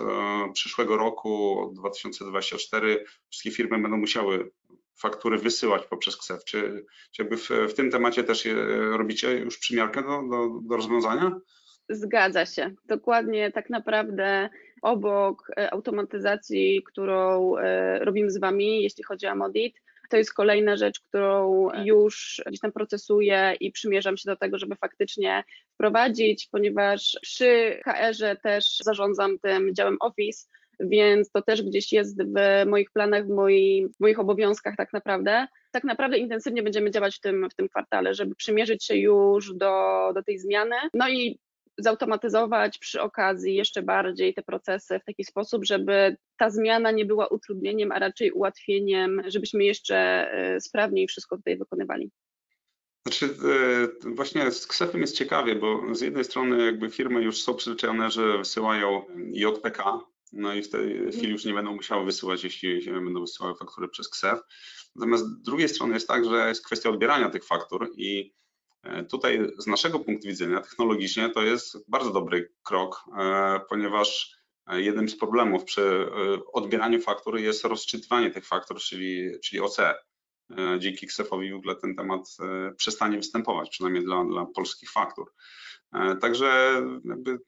przyszłego 0.54 0.98
roku, 0.98 1.60
od 1.60 1.74
2024, 1.74 3.06
wszystkie 3.30 3.52
firmy 3.52 3.80
będą 3.80 3.98
musiały 3.98 4.52
faktury 4.98 5.38
wysyłać 5.38 5.86
poprzez 5.86 6.18
KSEF. 6.18 6.44
Czy, 6.44 6.86
czy 7.12 7.22
jakby 7.24 7.38
w, 7.38 7.50
w 7.50 7.74
tym 7.74 7.92
temacie 7.92 8.24
też 8.24 8.48
robicie 8.92 9.34
już 9.34 9.58
przymiarkę 9.58 10.02
do, 10.02 10.22
do, 10.30 10.60
do 10.62 10.76
rozwiązania? 10.76 11.40
Zgadza 11.90 12.46
się. 12.46 12.76
Dokładnie 12.86 13.52
tak 13.52 13.70
naprawdę 13.70 14.50
obok 14.82 15.52
e, 15.58 15.74
automatyzacji, 15.74 16.84
którą 16.84 17.58
e, 17.58 18.00
robimy 18.00 18.32
z 18.32 18.40
Wami, 18.40 18.84
jeśli 18.84 19.04
chodzi 19.04 19.28
o 19.28 19.36
Modit, 19.36 19.82
to 20.10 20.18
jest 20.18 20.34
kolejna 20.34 20.78
rzecz, 20.78 21.00
którą 21.00 21.68
już 21.86 22.42
gdzieś 22.48 22.60
tam 22.60 22.72
procesuję 22.72 23.54
i 23.60 23.72
przymierzam 23.72 24.18
się 24.18 24.30
do 24.30 24.36
tego, 24.36 24.58
żeby 24.58 24.76
faktycznie 24.76 25.44
wprowadzić, 25.74 26.48
ponieważ 26.52 27.20
przy 27.22 27.80
HR-ze 27.86 28.36
też 28.36 28.78
zarządzam 28.78 29.40
tym 29.40 29.76
działem 29.76 29.98
Office, 30.00 30.48
więc 30.80 31.32
to 31.32 31.42
też 31.42 31.64
gdzieś 31.64 31.94
jest 31.94 32.24
w 32.24 32.66
moich 32.66 32.92
planach, 32.92 33.26
w, 33.26 33.30
moi, 33.30 33.88
w 33.98 34.00
moich 34.00 34.20
obowiązkach 34.20 34.76
tak 34.78 34.94
naprawdę. 34.94 35.48
Tak 35.72 35.84
naprawdę 35.84 36.18
intensywnie 36.18 36.64
będziemy 36.64 36.92
działać 36.92 37.16
w 37.16 37.22
tym, 37.22 37.50
w 37.50 37.56
tym 37.56 37.70
kwartale, 37.70 38.14
żeby 38.14 38.36
przymierzyć 38.36 38.86
się 38.86 38.96
już 38.96 39.54
do, 39.54 40.12
do 40.16 40.24
tej 40.24 40.40
zmiany. 40.40 40.76
No 40.94 41.10
i 41.10 41.40
zautomatyzować 41.78 42.78
przy 42.78 43.02
okazji 43.02 43.56
jeszcze 43.56 43.82
bardziej 43.82 44.34
te 44.34 44.42
procesy 44.42 45.00
w 45.00 45.06
taki 45.06 45.24
sposób, 45.24 45.66
żeby 45.66 46.18
ta 46.38 46.50
zmiana 46.50 46.92
nie 46.92 47.06
była 47.06 47.28
utrudnieniem, 47.28 47.92
a 47.92 48.00
raczej 48.00 48.32
ułatwieniem, 48.32 49.22
żebyśmy 49.28 49.64
jeszcze 49.64 49.98
e, 49.98 50.62
sprawniej 50.62 51.08
wszystko 51.08 51.38
tutaj 51.38 51.58
wykonywali. 51.58 52.12
Znaczy, 53.08 53.26
e, 53.26 54.10
właśnie 54.16 54.52
z 54.52 54.68
Ksefem 54.68 55.02
jest 55.02 55.16
ciekawie, 55.16 55.56
bo 55.56 55.96
z 55.96 56.02
jednej 56.02 56.24
strony 56.24 56.66
jakby 56.66 56.90
firmy 56.90 57.24
już 57.24 57.44
są 57.44 57.56
przyzwyczajone, 57.56 58.12
że 58.12 58.38
wysyłają 58.38 59.02
JPK, 59.34 60.00
no 60.34 60.54
i 60.54 60.62
w 60.62 60.70
tej 60.70 60.92
mhm. 60.92 61.12
chwili 61.12 61.32
już 61.32 61.46
nie 61.46 61.54
będą 61.54 61.76
musiały 61.76 62.06
wysyłać, 62.06 62.44
jeśli 62.44 62.92
będą 62.92 63.22
wysyłały 63.22 63.56
faktury 63.56 63.88
przez 63.88 64.10
KSEF. 64.10 64.40
Natomiast 64.96 65.26
z 65.26 65.42
drugiej 65.42 65.70
strony 65.70 65.94
jest 65.94 66.08
tak, 66.08 66.26
że 66.26 66.48
jest 66.48 66.66
kwestia 66.66 66.90
odbierania 66.90 67.30
tych 67.30 67.46
faktur 67.46 67.92
i 67.98 68.34
tutaj 69.10 69.48
z 69.58 69.68
naszego 69.68 70.00
punktu 70.00 70.28
widzenia 70.28 70.62
technologicznie 70.62 71.30
to 71.30 71.42
jest 71.42 71.78
bardzo 71.88 72.12
dobry 72.12 72.54
krok, 72.64 73.04
e, 73.20 73.60
ponieważ 73.70 74.36
jednym 74.68 75.10
z 75.10 75.18
problemów 75.18 75.64
przy 75.64 75.82
e, 75.82 76.08
odbieraniu 76.54 77.02
faktur 77.02 77.40
jest 77.40 77.66
rozczytywanie 77.66 78.32
tych 78.32 78.48
faktur, 78.48 78.78
czyli, 78.78 79.32
czyli 79.44 79.62
OC. 79.62 79.78
Dzięki 80.80 81.08
KSEF-owi 81.08 81.52
w 81.52 81.56
ogóle 81.56 81.76
ten 81.76 81.96
temat 81.96 82.38
przestanie 82.78 83.18
występować, 83.18 83.70
przynajmniej 83.70 84.04
dla, 84.04 84.26
dla 84.26 84.46
polskich 84.46 84.92
faktur. 84.92 85.32
Także 86.22 86.82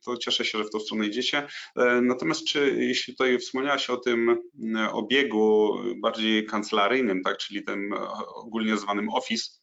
to 0.05 0.17
cieszę 0.17 0.45
się, 0.45 0.57
że 0.57 0.63
w 0.63 0.69
tą 0.69 0.79
stronę 0.79 1.07
idziecie. 1.07 1.47
Natomiast 2.01 2.47
czy 2.47 2.75
jeśli 2.79 3.13
tutaj 3.13 3.39
wspomniałaś 3.39 3.89
o 3.89 3.97
tym 3.97 4.37
obiegu 4.91 5.77
bardziej 6.01 6.45
kancelaryjnym, 6.45 7.21
tak, 7.23 7.37
czyli 7.37 7.63
tym 7.63 7.93
ogólnie 8.35 8.77
zwanym 8.77 9.09
Office, 9.09 9.45
E, 9.45 9.62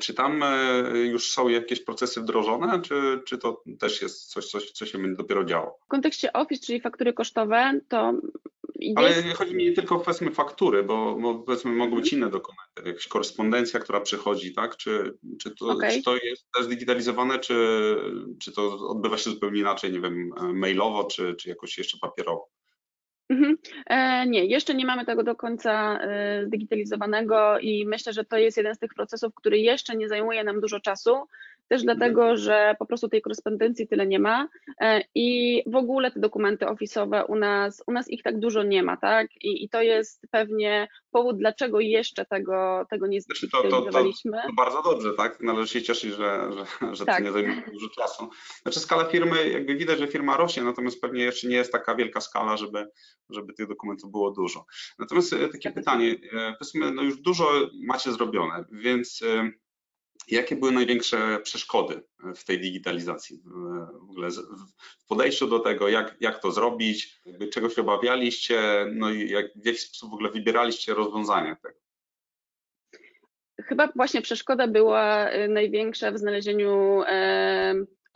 czy 0.00 0.14
tam 0.14 0.42
e, 0.42 0.82
już 0.98 1.30
są 1.30 1.48
jakieś 1.48 1.80
procesy 1.80 2.20
wdrożone, 2.20 2.82
czy, 2.82 3.22
czy 3.26 3.38
to 3.38 3.62
też 3.78 4.02
jest 4.02 4.26
coś, 4.26 4.46
coś, 4.46 4.70
co 4.70 4.86
się 4.86 4.98
będzie 4.98 5.16
dopiero 5.16 5.44
działo? 5.44 5.78
W 5.84 5.88
kontekście 5.88 6.32
Office, 6.32 6.66
czyli 6.66 6.80
faktury 6.80 7.12
kosztowe, 7.12 7.80
to 7.88 8.12
Ale 8.96 9.08
jest, 9.08 9.38
chodzi 9.38 9.54
mi 9.54 9.64
nie 9.64 9.72
tylko 9.72 9.94
o 9.96 10.00
powiedzmy 10.00 10.30
faktury, 10.30 10.82
bo, 10.82 11.16
bo 11.20 11.34
powiedzmy 11.34 11.72
mogą 11.72 11.96
być 11.96 12.12
inne 12.12 12.30
dokumenty, 12.30 12.82
jakaś 12.84 13.06
korespondencja, 13.06 13.80
która 13.80 14.00
przychodzi, 14.00 14.54
tak? 14.54 14.76
Czy, 14.76 15.18
czy, 15.40 15.54
to, 15.54 15.66
Okej. 15.66 15.96
czy 15.96 16.02
to 16.02 16.16
jest 16.16 16.46
też 16.58 16.66
digitalizowane, 16.66 17.38
czy, 17.38 17.96
czy 18.42 18.52
to 18.52 18.88
odbywa 18.88 19.18
się 19.18 19.30
zupełnie 19.30 19.60
inaczej, 19.60 19.92
nie 19.92 20.00
wiem, 20.00 20.30
mailowo, 20.54 21.04
czy, 21.04 21.34
czy 21.34 21.48
jakoś 21.48 21.78
jeszcze 21.78 21.98
papierowo? 21.98 22.48
Mhm. 23.30 23.56
E, 23.86 24.26
Nie, 24.26 24.44
jeszcze 24.44 24.74
nie 24.74 24.86
mamy 24.86 25.04
tego 25.04 25.22
do 25.22 25.36
końca 25.36 25.98
e, 26.00 26.44
zdigitalizowanego 26.46 27.58
i 27.58 27.86
myślę, 27.86 28.12
że 28.12 28.24
to 28.24 28.36
jest 28.38 28.56
jeden 28.56 28.74
z 28.74 28.78
tych 28.78 28.94
procesów, 28.94 29.34
który 29.34 29.58
jeszcze 29.58 29.96
nie 29.96 30.08
zajmuje 30.08 30.44
nam 30.44 30.60
dużo 30.60 30.80
czasu, 30.80 31.14
też 31.68 31.82
dlatego, 31.82 32.36
że 32.36 32.74
po 32.78 32.86
prostu 32.86 33.08
tej 33.08 33.22
korespondencji 33.22 33.88
tyle 33.88 34.06
nie 34.06 34.18
ma 34.18 34.48
e, 34.80 35.02
i 35.14 35.62
w 35.66 35.76
ogóle 35.76 36.10
te 36.10 36.20
dokumenty 36.20 36.66
ofisowe 36.68 37.24
u 37.24 37.36
nas, 37.36 37.82
u 37.86 37.92
nas 37.92 38.10
ich 38.10 38.22
tak 38.22 38.38
dużo 38.38 38.62
nie 38.62 38.82
ma, 38.82 38.96
tak? 38.96 39.26
I, 39.40 39.64
i 39.64 39.68
to 39.68 39.82
jest 39.82 40.22
pewnie 40.30 40.88
powód, 41.10 41.38
dlaczego 41.38 41.80
jeszcze 41.80 42.24
tego, 42.24 42.86
tego 42.90 43.06
nie 43.06 43.20
Znaczy 43.20 43.48
to- 43.50 43.62
to- 43.62 43.82
to-. 43.82 44.02
To 44.46 44.52
bardzo 44.56 44.82
dobrze, 44.82 45.12
tak? 45.14 45.40
Należy 45.40 45.68
się 45.68 45.82
cieszyć, 45.82 46.14
że, 46.14 46.50
że, 46.52 46.94
że 46.94 47.04
Tak. 47.06 47.16
to 47.16 47.22
nie 47.24 47.32
zajmuje 47.32 47.62
dużo 47.72 47.88
czasu. 47.88 48.28
Znaczy 48.62 48.80
skala 48.80 49.04
firmy, 49.04 49.48
jakby 49.48 49.74
widać, 49.76 49.98
że 49.98 50.06
firma 50.06 50.36
rośnie, 50.36 50.62
natomiast 50.62 51.00
pewnie 51.00 51.24
jeszcze 51.24 51.48
nie 51.48 51.56
jest 51.56 51.72
taka 51.72 51.94
wielka 51.94 52.20
skala, 52.20 52.56
żeby, 52.56 52.86
żeby 53.30 53.52
tych 53.52 53.68
dokumentów 53.68 54.10
było 54.10 54.30
dużo. 54.30 54.64
Natomiast 54.98 55.32
e, 55.32 55.48
takie 55.48 55.68
Tak. 55.68 55.74
pytanie, 55.74 56.14
e, 56.32 56.54
powiedzmy, 56.58 56.90
no 56.90 57.02
już 57.02 57.20
dużo 57.20 57.48
macie 57.86 58.12
zrobione, 58.12 58.64
więc 58.72 59.22
e, 59.22 59.50
jakie 60.26 60.56
były 60.56 60.72
największe 60.72 61.40
przeszkody 61.42 62.02
w 62.36 62.44
tej 62.44 62.60
digitalizacji? 62.60 63.42
W 63.44 64.06
w 64.06 64.10
ogóle 64.10 64.30
w 64.98 65.06
podejściu 65.06 65.46
do 65.46 65.58
tego, 65.58 65.88
jak, 65.88 66.16
jak 66.20 66.42
to 66.42 66.52
zrobić, 66.52 67.20
czego 67.52 67.70
się 67.70 67.80
obawialiście, 67.80 68.86
no 68.92 69.10
i 69.10 69.30
jak, 69.30 69.46
w 69.56 69.66
jaki 69.66 69.78
sposób 69.78 70.10
w 70.10 70.14
ogóle 70.14 70.30
wybieraliście 70.30 70.94
rozwiązania 70.94 71.56
tego? 71.56 71.78
Chyba 73.60 73.88
właśnie 73.96 74.22
przeszkoda 74.22 74.66
była 74.66 75.32
y, 75.32 75.48
największa 75.48 76.10
w 76.10 76.18
znalezieniu 76.18 77.02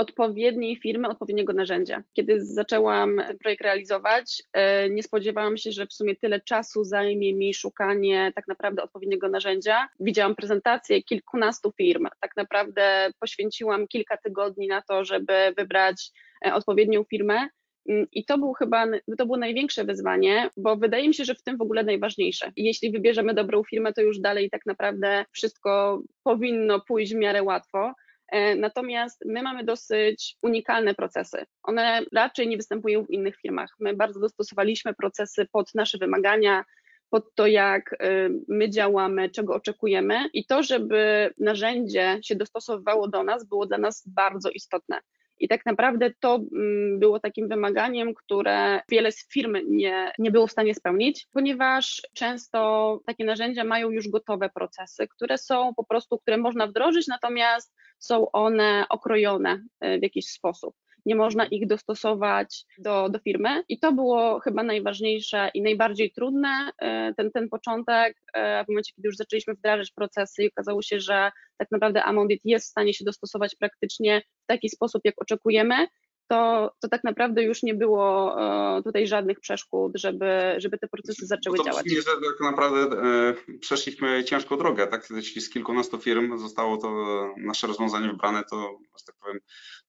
odpowiedniej 0.00 0.76
firmy, 0.76 1.08
odpowiedniego 1.08 1.52
narzędzia. 1.52 2.02
Kiedy 2.12 2.44
zaczęłam 2.44 3.22
projekt 3.42 3.62
realizować, 3.62 4.42
e, 4.52 4.90
nie 4.90 5.02
spodziewałam 5.02 5.56
się, 5.56 5.72
że 5.72 5.86
w 5.86 5.92
sumie 5.92 6.16
tyle 6.16 6.40
czasu 6.40 6.84
zajmie 6.84 7.34
mi 7.34 7.54
szukanie 7.54 8.32
tak 8.34 8.48
naprawdę 8.48 8.82
odpowiedniego 8.82 9.28
narzędzia. 9.28 9.88
Widziałam 10.00 10.34
prezentacje 10.34 11.02
kilkunastu 11.02 11.72
firm. 11.76 12.06
Tak 12.20 12.36
naprawdę 12.36 13.10
poświęciłam 13.20 13.88
kilka 13.88 14.16
tygodni 14.16 14.66
na 14.66 14.82
to, 14.82 15.04
żeby 15.04 15.32
wybrać 15.56 16.10
e, 16.46 16.54
odpowiednią 16.54 17.04
firmę. 17.04 17.48
Mm, 17.88 18.06
I 18.12 18.24
to 18.24 18.38
był 18.38 18.52
chyba, 18.52 18.86
to 19.18 19.26
było 19.26 19.36
największe 19.36 19.84
wyzwanie, 19.84 20.50
bo 20.56 20.76
wydaje 20.76 21.08
mi 21.08 21.14
się, 21.14 21.24
że 21.24 21.34
w 21.34 21.42
tym 21.42 21.56
w 21.56 21.62
ogóle 21.62 21.84
najważniejsze. 21.84 22.52
Jeśli 22.56 22.92
wybierzemy 22.92 23.34
dobrą 23.34 23.64
firmę, 23.64 23.92
to 23.92 24.00
już 24.00 24.20
dalej 24.20 24.50
tak 24.50 24.66
naprawdę 24.66 25.24
wszystko 25.32 26.02
powinno 26.22 26.80
pójść 26.80 27.14
w 27.14 27.16
miarę 27.16 27.42
łatwo. 27.42 27.92
E, 28.30 28.56
Natomiast 28.56 29.24
my 29.26 29.42
mamy 29.42 29.64
dosyć 29.64 30.36
unikalne 30.42 30.94
procesy. 30.94 31.44
One 31.62 32.02
raczej 32.12 32.48
nie 32.48 32.56
występują 32.56 33.04
w 33.04 33.10
innych 33.10 33.36
firmach. 33.36 33.70
My 33.80 33.94
bardzo 33.94 34.20
dostosowaliśmy 34.20 34.94
procesy 34.94 35.46
pod 35.52 35.74
nasze 35.74 35.98
wymagania, 35.98 36.64
pod 37.10 37.34
to, 37.34 37.46
jak 37.46 37.92
y, 37.92 38.30
my 38.48 38.70
działamy, 38.70 39.30
czego 39.30 39.54
oczekujemy, 39.54 40.28
i 40.32 40.46
to, 40.46 40.62
żeby 40.62 41.30
narzędzie 41.38 42.18
się 42.22 42.36
dostosowywało 42.36 43.08
do 43.08 43.22
nas, 43.22 43.44
było 43.44 43.66
dla 43.66 43.78
nas 43.78 44.08
bardzo 44.08 44.50
istotne. 44.50 45.00
I 45.40 45.48
tak 45.48 45.66
naprawdę 45.66 46.10
to 46.20 46.34
mm, 46.34 46.98
było 46.98 47.20
takim 47.20 47.48
wymaganiem, 47.48 48.14
które 48.14 48.80
wiele 48.88 49.12
z 49.12 49.28
firm 49.28 49.56
nie, 49.66 50.12
nie 50.18 50.30
było 50.30 50.46
w 50.46 50.52
stanie 50.52 50.74
spełnić, 50.74 51.26
ponieważ 51.32 52.02
często 52.14 53.00
takie 53.06 53.24
narzędzia 53.24 53.64
mają 53.64 53.90
już 53.90 54.08
gotowe 54.08 54.50
procesy, 54.54 55.08
które 55.08 55.38
są 55.38 55.74
po 55.74 55.84
prostu, 55.84 56.18
które 56.18 56.36
można 56.36 56.66
wdrożyć, 56.66 57.06
natomiast 57.06 57.74
są 57.98 58.30
one 58.30 58.84
okrojone 58.88 59.62
y, 59.84 59.98
w 59.98 60.02
jakiś 60.02 60.26
sposób. 60.26 60.74
Nie 61.06 61.14
można 61.14 61.46
ich 61.46 61.66
dostosować 61.66 62.64
do, 62.78 63.08
do 63.08 63.18
firmy. 63.18 63.62
I 63.68 63.78
to 63.78 63.92
było 63.92 64.40
chyba 64.40 64.62
najważniejsze 64.62 65.50
i 65.54 65.62
najbardziej 65.62 66.12
trudne, 66.12 66.70
y, 66.82 67.14
ten, 67.14 67.30
ten 67.30 67.48
początek, 67.48 68.16
y, 68.36 68.64
w 68.64 68.68
momencie, 68.68 68.92
kiedy 68.96 69.08
już 69.08 69.16
zaczęliśmy 69.16 69.54
wdrażać 69.54 69.90
procesy 69.90 70.44
i 70.44 70.50
okazało 70.50 70.82
się, 70.82 71.00
że 71.00 71.30
tak 71.58 71.68
naprawdę 71.70 72.02
Amondit 72.02 72.40
jest 72.44 72.66
w 72.66 72.70
stanie 72.70 72.94
się 72.94 73.04
dostosować 73.04 73.56
praktycznie 73.56 74.22
w 74.44 74.46
taki 74.46 74.68
sposób, 74.68 75.02
jak 75.04 75.22
oczekujemy, 75.22 75.86
to, 76.30 76.72
to 76.80 76.88
tak 76.88 77.04
naprawdę 77.04 77.42
już 77.42 77.62
nie 77.62 77.74
było 77.74 78.36
e, 78.78 78.82
tutaj 78.82 79.06
żadnych 79.06 79.40
przeszkód, 79.40 79.92
żeby, 79.94 80.54
żeby 80.58 80.78
te 80.78 80.88
procesy 80.88 81.26
zaczęły 81.26 81.56
Bo 81.56 81.64
to 81.64 81.70
działać. 81.70 81.84
brzmi, 81.84 81.96
że 81.96 82.04
tak 82.04 82.40
naprawdę 82.50 82.80
e, 82.80 83.34
przeszliśmy 83.60 84.24
ciężką 84.24 84.56
drogę, 84.56 84.86
tak? 84.86 85.08
Jeśli 85.10 85.40
z 85.40 85.50
kilkunastu 85.50 85.98
firm 85.98 86.38
zostało 86.38 86.76
to 86.76 86.88
nasze 87.36 87.66
rozwiązanie 87.66 88.08
wybrane, 88.08 88.42
to, 88.50 88.78
że 88.98 89.04
tak 89.06 89.14
powiem, 89.20 89.38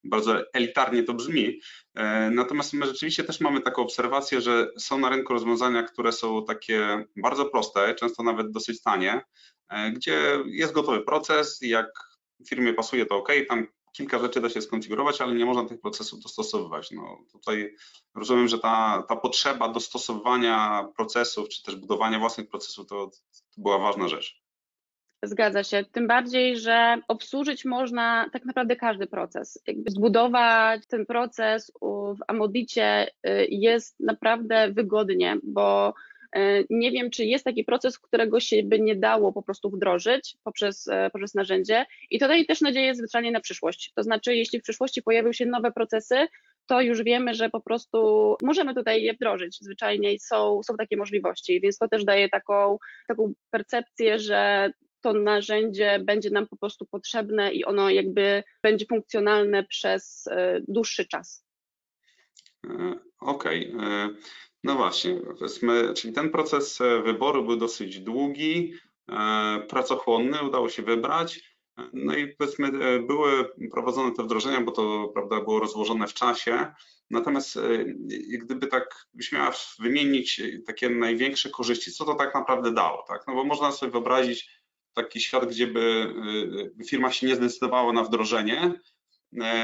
bardzo 0.04 0.54
elitarnie 0.54 1.04
to 1.04 1.14
brzmi. 1.14 1.60
E, 1.96 2.30
natomiast 2.30 2.74
my 2.74 2.86
rzeczywiście 2.86 3.24
też 3.24 3.42
mamy 3.42 3.62
taką 3.62 3.82
obserwację, 3.82 4.42
że 4.42 4.68
są 4.78 5.00
na 5.00 5.10
rynku 5.10 5.34
rozwiązania, 5.34 5.84
które 5.84 6.12
są 6.12 6.46
takie 6.46 7.06
bardzo 7.16 7.46
proste, 7.46 7.96
często 7.96 8.24
nawet 8.24 8.52
dosyć 8.52 8.82
tanie, 8.82 9.22
e, 9.70 9.92
gdzie 9.92 10.40
jest 10.46 10.74
gotowy 10.74 11.02
proces 11.02 11.60
jak 11.62 11.88
firmie 12.50 12.74
pasuje, 12.74 13.06
to 13.06 13.18
ok, 13.18 13.32
tam 13.50 13.68
kilka 13.92 14.20
rzeczy 14.20 14.42
da 14.42 14.50
się 14.50 14.62
skonfigurować, 14.62 15.22
ale 15.22 15.36
nie 15.36 15.46
można 15.46 15.66
tych 15.66 15.82
procesów 15.82 16.20
dostosowywać. 16.20 16.92
No, 16.92 17.18
tutaj 17.32 17.76
rozumiem, 18.16 18.48
że 18.48 18.60
ta, 18.60 19.04
ta 19.10 19.16
potrzeba 19.16 19.70
dostosowywania 19.70 20.88
procesów, 20.96 21.50
czy 21.50 21.64
też 21.64 21.76
budowania 21.76 22.20
własnych 22.20 22.50
procesów, 22.50 22.88
to, 22.88 23.08
to 23.56 23.62
była 23.62 23.78
ważna 23.78 24.08
rzecz. 24.08 24.42
Zgadza 25.24 25.64
się. 25.64 25.86
Tym 25.92 26.08
bardziej, 26.08 26.58
że 26.58 27.02
obsłużyć 27.08 27.66
można 27.66 28.30
tak 28.34 28.46
naprawdę 28.46 28.76
każdy 28.76 29.08
proces. 29.08 29.62
Jakby 29.68 29.92
zbudować 29.92 30.88
ten 30.88 31.06
proces 31.06 31.72
w 31.82 32.18
Amodicie 32.28 33.08
y, 33.08 33.48
jest 33.50 34.00
naprawdę 34.00 34.72
wygodnie, 34.72 35.38
bo 35.44 35.94
nie 36.70 36.92
wiem, 36.92 37.10
czy 37.10 37.26
jest 37.26 37.46
taki 37.46 37.64
proces, 37.64 38.00
którego 38.00 38.40
się 38.40 38.64
by 38.64 38.80
nie 38.80 38.96
dało 38.96 39.34
po 39.34 39.42
prostu 39.44 39.70
wdrożyć 39.70 40.38
poprzez, 40.44 40.88
e, 40.88 41.10
poprzez 41.14 41.34
narzędzie. 41.34 41.86
I 42.10 42.20
to 42.20 42.28
daje 42.28 42.46
też 42.46 42.62
nadzieję 42.62 42.96
zwyczajnie 42.96 43.32
na 43.32 43.40
przyszłość. 43.40 43.92
To 43.96 44.04
znaczy, 44.04 44.36
jeśli 44.36 44.60
w 44.60 44.64
przyszłości 44.64 45.02
pojawią 45.02 45.34
się 45.34 45.46
nowe 45.46 45.72
procesy, 45.72 46.28
to 46.66 46.82
już 46.82 47.04
wiemy, 47.04 47.34
że 47.34 47.50
po 47.50 47.62
prostu 47.62 48.36
możemy 48.44 48.76
tutaj 48.76 49.04
je 49.04 49.14
wdrożyć 49.14 49.58
zwyczajnie 49.62 50.20
są, 50.20 50.64
są 50.64 50.78
takie 50.78 50.98
możliwości, 50.98 51.62
więc 51.62 51.78
to 51.78 51.88
też 51.88 52.06
daje 52.06 52.30
taką, 52.30 52.78
taką 53.08 53.34
percepcję, 53.52 54.20
że 54.20 54.72
to 55.02 55.14
narzędzie 55.14 56.00
będzie 56.00 56.30
nam 56.30 56.48
po 56.48 56.58
prostu 56.58 56.86
potrzebne 56.86 57.52
i 57.54 57.66
ono 57.66 57.90
jakby 57.90 58.44
będzie 58.64 58.86
funkcjonalne 58.86 59.64
przez 59.64 60.28
e, 60.28 60.62
dłuższy 60.68 61.06
czas. 61.06 61.46
E, 62.66 63.00
Okej, 63.20 63.76
e, 63.80 64.10
no 64.64 64.76
właśnie, 64.76 65.22
powiedzmy, 65.40 65.94
czyli 65.94 66.14
ten 66.14 66.30
proces 66.30 66.82
e, 66.82 67.02
wyboru 67.02 67.44
był 67.44 67.56
dosyć 67.58 68.00
długi, 68.00 68.74
e, 69.12 69.60
pracochłonny, 69.70 70.44
udało 70.44 70.70
się 70.70 70.84
wybrać. 70.84 71.52
No 71.94 72.16
i 72.16 72.28
powiedzmy, 72.28 72.68
e, 72.68 73.00
były 73.00 73.50
prowadzone 73.72 74.12
te 74.12 74.24
wdrożenia, 74.24 74.62
bo 74.62 74.72
to 74.72 75.12
prawda, 75.14 75.42
było 75.42 75.60
rozłożone 75.60 76.08
w 76.08 76.14
czasie. 76.14 76.74
Natomiast 77.10 77.60
gdyby 78.40 78.68
tak 78.68 79.06
byś 79.14 79.32
miała 79.32 79.52
wymienić 79.80 80.42
takie 80.68 80.90
największe 80.90 81.50
korzyści, 81.50 81.92
co 81.92 82.06
to 82.06 82.16
tak 82.16 82.36
naprawdę 82.36 82.72
dało, 82.72 83.04
tak? 83.08 83.28
No 83.28 83.34
bo 83.34 83.44
można 83.44 83.72
sobie 83.72 83.92
wyobrazić 83.92 84.50
taki 84.94 85.20
świat, 85.20 85.46
gdzie 85.50 85.68
by 85.68 86.14
firma 86.88 87.12
się 87.12 87.28
nie 87.28 87.36
zdecydowała 87.36 87.94
na 87.94 88.04
wdrożenie, 88.04 88.80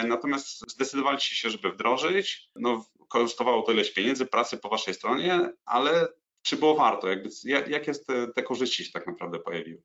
Natomiast 0.08 0.72
zdecydowaliście 0.72 1.36
się, 1.36 1.50
żeby 1.50 1.72
wdrożyć. 1.72 2.50
No, 2.56 2.86
kosztowało 3.08 3.62
to 3.62 3.72
ileś 3.72 3.94
pieniędzy, 3.94 4.26
pracy 4.26 4.58
po 4.58 4.70
waszej 4.70 4.94
stronie, 4.94 5.50
ale 5.66 6.08
czy 6.42 6.58
było 6.58 6.76
warto? 6.76 7.08
Jakby, 7.10 7.30
jak- 7.44 7.68
jakie 7.68 7.92
te, 7.94 8.28
te 8.36 8.44
korzyści 8.44 8.86
się 8.86 8.92
tak 8.92 9.08
naprawdę 9.08 9.40
pojawiły? 9.40 9.82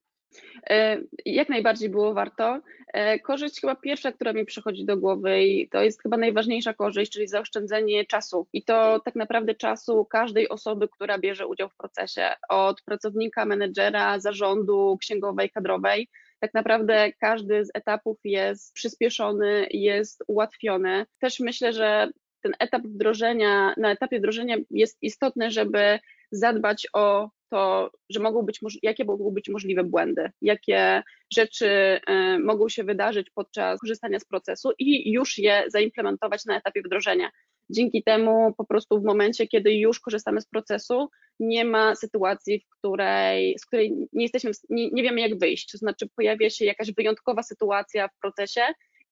E, 0.70 0.98
Jak 1.26 1.48
najbardziej 1.48 1.88
było 1.88 2.14
warto. 2.14 2.60
E, 2.92 3.18
Korzyść 3.18 3.60
chyba 3.60 3.74
pierwsza, 3.76 4.12
która 4.12 4.32
mi 4.32 4.44
przychodzi 4.46 4.84
do 4.84 4.96
głowy 4.96 5.42
i 5.44 5.68
to 5.68 5.82
jest 5.82 6.02
chyba 6.02 6.16
najważniejsza 6.16 6.74
korzyść, 6.74 7.12
czyli 7.12 7.28
zaoszczędzenie 7.28 8.04
czasu. 8.06 8.46
I 8.52 8.64
to 8.64 9.00
tak 9.00 9.14
naprawdę 9.14 9.54
czasu 9.54 10.04
każdej 10.04 10.48
osoby, 10.48 10.88
która 10.88 11.18
bierze 11.18 11.46
udział 11.46 11.68
w 11.68 11.76
procesie, 11.76 12.28
od 12.48 12.82
pracownika, 12.82 13.44
menedżera, 13.44 14.20
zarządu, 14.20 14.96
księgowej, 15.00 15.50
kadrowej. 15.50 16.08
Tak 16.40 16.54
naprawdę 16.54 17.12
każdy 17.20 17.64
z 17.64 17.70
etapów 17.74 18.18
jest 18.24 18.72
przyspieszony, 18.74 19.66
jest 19.70 20.24
ułatwiony. 20.26 21.06
Też 21.18 21.40
myślę, 21.40 21.72
że 21.72 22.10
ten 22.42 22.52
etap 22.58 22.82
wdrożenia, 22.82 23.74
na 23.76 23.92
etapie 23.92 24.18
wdrożenia 24.18 24.56
jest 24.70 24.98
istotne, 25.02 25.50
żeby 25.50 25.98
zadbać 26.30 26.86
o 26.92 27.30
to, 27.50 27.90
że 28.10 28.20
mogą 28.20 28.42
być, 28.42 28.60
jakie 28.82 29.04
mogą 29.04 29.30
być 29.30 29.48
możliwe 29.48 29.84
błędy, 29.84 30.30
jakie 30.42 31.02
rzeczy 31.32 31.68
e, 31.68 32.38
mogą 32.38 32.68
się 32.68 32.84
wydarzyć 32.84 33.30
podczas 33.30 33.80
korzystania 33.80 34.18
z 34.18 34.24
procesu 34.24 34.70
i 34.78 35.12
już 35.12 35.38
je 35.38 35.64
zaimplementować 35.68 36.44
na 36.44 36.56
etapie 36.56 36.82
wdrożenia. 36.82 37.30
Dzięki 37.70 38.02
temu 38.02 38.54
po 38.56 38.64
prostu 38.64 39.00
w 39.00 39.04
momencie, 39.04 39.46
kiedy 39.46 39.74
już 39.74 40.00
korzystamy 40.00 40.40
z 40.40 40.46
procesu, 40.46 41.08
nie 41.40 41.64
ma 41.64 41.94
sytuacji, 41.94 42.60
w 42.60 42.78
której, 42.78 43.58
z 43.58 43.66
której 43.66 44.08
nie 44.12 44.22
jesteśmy, 44.22 44.50
nie, 44.70 44.90
nie 44.90 45.02
wiemy 45.02 45.20
jak 45.20 45.38
wyjść. 45.38 45.70
To 45.72 45.78
znaczy 45.78 46.08
pojawia 46.16 46.50
się 46.50 46.64
jakaś 46.64 46.92
wyjątkowa 46.92 47.42
sytuacja 47.42 48.08
w 48.08 48.18
procesie 48.20 48.60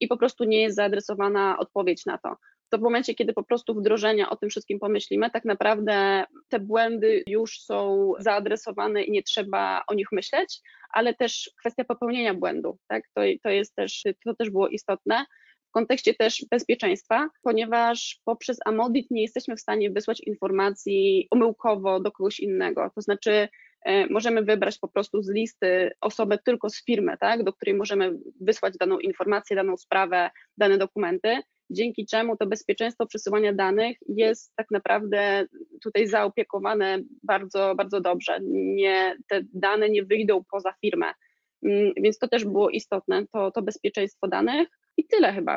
i 0.01 0.09
po 0.09 0.17
prostu 0.17 0.45
nie 0.45 0.63
jest 0.63 0.77
zaadresowana 0.77 1.57
odpowiedź 1.59 2.07
na 2.07 2.19
to 2.19 2.37
to 2.71 2.79
w 2.79 2.81
momencie, 2.81 3.15
kiedy 3.15 3.33
po 3.33 3.43
prostu 3.43 3.75
wdrożenia 3.75 4.31
o 4.31 4.37
tym 4.37 4.51
wszystkim 4.51 4.79
pomyślimy, 4.79 5.31
tak 5.31 5.45
naprawdę 5.45 6.25
te 6.49 6.61
błędy 6.61 7.23
już 7.27 7.61
są 7.61 8.13
zaadresowane 8.19 9.03
i 9.03 9.11
nie 9.11 9.23
trzeba 9.23 9.83
o 9.87 9.95
nich 9.95 10.13
myśleć, 10.13 10.61
ale 10.91 11.15
też 11.15 11.51
kwestia 11.61 11.85
popełnienia 11.85 12.35
błędu, 12.35 12.79
tak? 12.89 13.05
To, 13.15 13.21
to 13.43 13.51
jest 13.51 13.75
też, 13.75 14.03
to 14.25 14.35
też 14.35 14.51
było 14.51 14.69
istotne 14.69 15.25
w 15.71 15.73
kontekście 15.73 16.15
też 16.15 16.45
bezpieczeństwa, 16.51 17.29
ponieważ 17.43 18.21
poprzez 18.25 18.59
Amodit 18.65 19.11
nie 19.11 19.23
jesteśmy 19.23 19.57
w 19.57 19.61
stanie 19.61 19.91
wysłać 19.91 20.21
informacji 20.21 21.29
omyłkowo 21.31 22.01
do 22.01 22.13
kogoś 22.13 22.41
innego. 22.41 22.91
To 22.95 23.01
znaczy, 23.01 23.49
e, 23.85 24.07
możemy 24.07 24.43
wybrać 24.43 24.79
po 24.79 24.89
prostu 24.89 25.23
z 25.23 25.31
listy 25.31 25.91
osobę 26.01 26.39
tylko 26.45 26.71
z 26.71 26.85
firmy, 26.85 27.17
tak, 27.21 27.45
do 27.45 27.53
której 27.53 27.75
możemy 27.75 28.19
wysłać 28.41 28.75
daną 28.77 28.99
informację, 28.99 29.57
daną 29.57 29.77
sprawę, 29.77 30.31
dane 30.59 30.79
dokumenty 30.79 31.43
dzięki 31.71 32.07
czemu 32.07 32.37
to 32.37 32.47
bezpieczeństwo 32.47 33.07
przesyłania 33.07 33.53
danych 33.53 33.97
jest 34.09 34.53
tak 34.57 34.67
naprawdę 34.71 35.47
tutaj 35.83 36.07
zaopiekowane 36.07 36.99
bardzo, 37.23 37.75
bardzo 37.75 38.01
dobrze. 38.01 38.39
Nie, 38.53 39.17
te 39.29 39.41
dane 39.55 39.91
nie 39.91 40.05
wyjdą 40.05 40.45
poza 40.51 40.75
firmę, 40.81 41.07
mm, 41.63 41.93
więc 41.97 42.19
to 42.19 42.29
też 42.29 42.45
było 42.45 42.71
istotne, 42.71 43.27
to, 43.33 43.51
to 43.51 43.63
bezpieczeństwo 43.63 44.29
danych 44.29 44.69
i 44.97 45.07
tyle 45.07 45.33
chyba. 45.33 45.57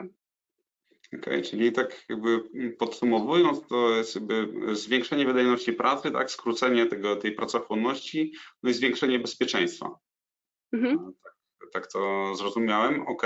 Okej, 1.07 1.33
okay, 1.33 1.41
czyli 1.41 1.71
tak 1.71 2.05
jakby 2.09 2.39
podsumowując, 2.77 3.67
to 3.67 3.89
jest 3.89 4.15
jakby 4.15 4.47
zwiększenie 4.75 5.25
wydajności 5.25 5.73
pracy, 5.73 6.11
tak, 6.11 6.31
skrócenie 6.31 6.85
tego, 6.85 7.15
tej 7.15 7.31
pracochłonności, 7.31 8.33
no 8.63 8.69
i 8.69 8.73
zwiększenie 8.73 9.19
bezpieczeństwa. 9.19 9.89
Mhm. 10.73 10.97
Tak 10.97 11.33
tak 11.71 11.91
to 11.91 12.35
zrozumiałem, 12.35 13.07
ok. 13.07 13.23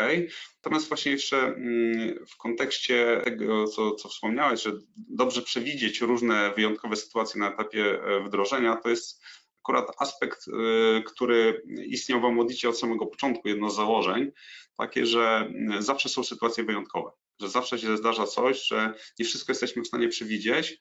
Natomiast 0.55 0.87
właśnie 0.87 1.11
jeszcze 1.11 1.37
mm, 1.37 2.25
w 2.25 2.37
kontekście 2.37 3.21
tego, 3.23 3.67
co, 3.67 3.91
co 3.91 4.09
wspomniałeś, 4.09 4.61
że 4.61 4.71
dobrze 4.95 5.41
przewidzieć 5.41 6.01
różne 6.01 6.53
wyjątkowe 6.55 6.95
sytuacje 6.95 7.39
na 7.39 7.53
etapie 7.53 8.03
e, 8.03 8.23
wdrożenia, 8.23 8.75
to 8.75 8.89
jest 8.89 9.21
akurat 9.63 9.91
aspekt, 9.99 10.45
e, 10.47 11.01
który 11.01 11.63
istniał 11.85 12.21
w 12.21 12.25
Amodicie 12.25 12.69
od 12.69 12.79
samego 12.79 13.05
początku, 13.05 13.47
jedno 13.47 13.69
z 13.69 13.75
założeń, 13.75 14.31
takie, 14.77 15.05
że 15.05 15.49
mm, 15.55 15.81
zawsze 15.81 16.09
są 16.09 16.23
sytuacje 16.23 16.63
wyjątkowe, 16.63 17.11
że 17.41 17.49
zawsze 17.49 17.79
się 17.79 17.97
zdarza 17.97 18.25
coś, 18.25 18.67
że 18.67 18.93
nie 19.19 19.25
wszystko 19.25 19.51
jesteśmy 19.51 19.81
w 19.81 19.87
stanie 19.87 20.07
przewidzieć, 20.07 20.79